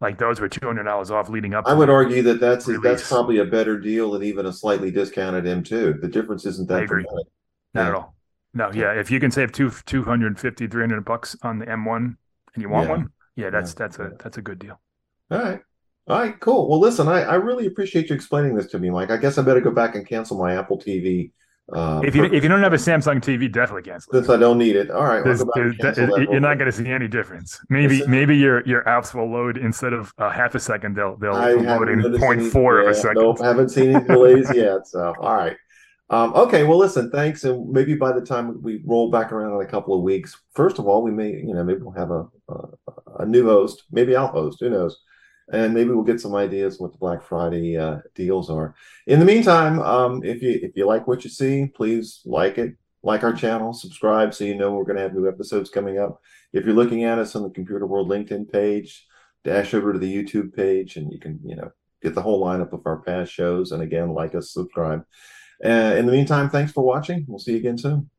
Like 0.00 0.18
those 0.18 0.40
were 0.40 0.48
two 0.48 0.66
hundred 0.66 0.82
dollars 0.82 1.12
off 1.12 1.28
leading 1.28 1.54
up. 1.54 1.64
I 1.68 1.74
would 1.74 1.88
argue 1.90 2.22
that 2.22 2.40
that's 2.40 2.68
that's 2.82 3.08
probably 3.08 3.38
a 3.38 3.44
better 3.44 3.78
deal 3.78 4.10
than 4.10 4.24
even 4.24 4.46
a 4.46 4.52
slightly 4.52 4.90
discounted 4.90 5.44
M2. 5.44 6.00
The 6.00 6.08
difference 6.08 6.44
isn't 6.44 6.68
I 6.72 6.74
that 6.78 6.82
agree. 6.84 7.04
dramatic. 7.04 7.28
Not 7.74 7.80
Yeah. 7.82 7.88
at 7.90 7.94
all. 7.94 8.14
No, 8.54 8.70
yeah. 8.72 8.92
If 8.92 9.10
you 9.10 9.18
can 9.20 9.30
save 9.30 9.52
two 9.52 9.70
250, 9.86 10.66
300 10.66 11.04
bucks 11.04 11.36
on 11.42 11.58
the 11.58 11.66
M1 11.66 12.16
and 12.54 12.62
you 12.62 12.68
want 12.68 12.86
Yeah. 12.88 12.90
one, 12.96 13.08
yeah, 13.36 13.50
that's 13.50 13.70
Yeah. 13.72 13.74
that's 13.78 13.98
a 13.98 14.12
that's 14.22 14.36
a 14.38 14.42
good 14.42 14.58
deal. 14.58 14.80
All 15.30 15.38
right. 15.38 15.60
All 16.08 16.18
right, 16.18 16.38
cool. 16.40 16.68
Well, 16.68 16.80
listen, 16.80 17.06
I, 17.08 17.22
I 17.22 17.34
really 17.36 17.66
appreciate 17.66 18.10
you 18.10 18.16
explaining 18.16 18.56
this 18.56 18.66
to 18.72 18.78
me, 18.78 18.90
Mike. 18.90 19.10
I 19.10 19.16
guess 19.16 19.38
I 19.38 19.42
better 19.42 19.60
go 19.60 19.70
back 19.70 19.94
and 19.94 20.04
cancel 20.06 20.36
my 20.36 20.56
Apple 20.56 20.76
TV. 20.78 21.30
Uh, 21.72 22.02
If 22.04 22.16
you 22.16 22.24
if 22.24 22.42
you 22.42 22.48
don't 22.48 22.60
have 22.60 22.72
a 22.72 22.76
Samsung 22.76 23.20
TV, 23.22 23.50
definitely 23.50 23.84
cancel. 23.88 24.12
it. 24.12 24.18
since 24.18 24.28
I 24.28 24.36
don't 24.36 24.58
need 24.58 24.74
it. 24.74 24.90
All 24.90 25.04
right, 25.04 25.18
I'll 25.18 25.24
There's, 25.24 25.44
go 25.44 25.50
back 25.54 25.96
and 25.96 26.12
there's, 26.12 26.28
you're 26.28 26.40
not 26.40 26.58
going 26.58 26.66
to 26.70 26.76
see 26.76 26.88
any 26.90 27.06
difference. 27.06 27.60
Maybe 27.70 28.04
maybe 28.08 28.36
your 28.36 28.66
your 28.66 28.82
apps 28.82 29.14
will 29.14 29.30
load 29.30 29.56
instead 29.56 29.92
of 29.92 30.12
a 30.18 30.28
half 30.30 30.56
a 30.56 30.60
second. 30.60 30.96
They'll 30.96 31.16
they'll 31.16 31.34
I 31.36 31.52
load 31.52 31.88
in 31.88 32.00
noticed 32.00 32.20
0.4 32.22 32.32
any- 32.32 32.80
of 32.80 32.84
yeah, 32.84 32.90
a 32.90 32.94
second. 32.94 33.22
Nope, 33.22 33.38
haven't 33.40 33.68
seen 33.68 33.94
any 33.94 34.04
delays 34.04 34.50
yet. 34.54 34.86
So, 34.88 35.14
all 35.20 35.36
right. 35.36 35.56
Um, 36.12 36.34
okay, 36.34 36.64
well, 36.64 36.76
listen, 36.76 37.10
thanks. 37.10 37.42
And 37.44 37.70
maybe 37.70 37.94
by 37.94 38.12
the 38.12 38.20
time 38.20 38.60
we 38.62 38.82
roll 38.84 39.10
back 39.10 39.32
around 39.32 39.54
in 39.54 39.66
a 39.66 39.70
couple 39.70 39.94
of 39.94 40.02
weeks, 40.02 40.36
first 40.52 40.78
of 40.78 40.86
all, 40.86 41.02
we 41.02 41.10
may, 41.10 41.30
you 41.30 41.54
know, 41.54 41.64
maybe 41.64 41.80
we'll 41.80 41.92
have 41.92 42.10
a 42.10 42.26
a, 42.50 42.68
a 43.20 43.26
new 43.26 43.46
host. 43.46 43.84
Maybe 43.90 44.14
I'll 44.14 44.28
host. 44.28 44.58
Who 44.60 44.68
knows? 44.68 45.00
And 45.50 45.72
maybe 45.72 45.90
we'll 45.90 46.04
get 46.04 46.20
some 46.20 46.34
ideas 46.34 46.78
what 46.78 46.92
the 46.92 46.98
Black 46.98 47.22
Friday 47.22 47.78
uh, 47.78 47.98
deals 48.14 48.50
are. 48.50 48.74
In 49.06 49.20
the 49.20 49.24
meantime, 49.24 49.80
um, 49.80 50.22
if 50.22 50.42
you 50.42 50.60
if 50.62 50.76
you 50.76 50.86
like 50.86 51.06
what 51.06 51.24
you 51.24 51.30
see, 51.30 51.66
please 51.74 52.20
like 52.26 52.58
it, 52.58 52.74
like 53.02 53.24
our 53.24 53.32
channel, 53.32 53.72
subscribe, 53.72 54.34
so 54.34 54.44
you 54.44 54.54
know 54.54 54.72
we're 54.72 54.84
going 54.84 54.96
to 54.96 55.02
have 55.02 55.14
new 55.14 55.28
episodes 55.28 55.70
coming 55.70 55.98
up. 55.98 56.20
If 56.52 56.66
you're 56.66 56.74
looking 56.74 57.04
at 57.04 57.18
us 57.18 57.34
on 57.34 57.42
the 57.42 57.48
Computerworld 57.48 58.08
LinkedIn 58.08 58.52
page, 58.52 59.06
dash 59.44 59.72
over 59.72 59.94
to 59.94 59.98
the 59.98 60.14
YouTube 60.14 60.54
page, 60.54 60.96
and 60.96 61.10
you 61.10 61.18
can, 61.18 61.40
you 61.42 61.56
know, 61.56 61.72
get 62.02 62.14
the 62.14 62.22
whole 62.22 62.44
lineup 62.44 62.74
of 62.74 62.82
our 62.84 62.98
past 62.98 63.32
shows. 63.32 63.72
And 63.72 63.82
again, 63.82 64.12
like 64.12 64.34
us, 64.34 64.52
subscribe. 64.52 65.04
Uh, 65.64 65.94
in 65.96 66.06
the 66.06 66.12
meantime, 66.12 66.50
thanks 66.50 66.72
for 66.72 66.84
watching. 66.84 67.24
We'll 67.28 67.38
see 67.38 67.52
you 67.52 67.58
again 67.58 67.78
soon. 67.78 68.10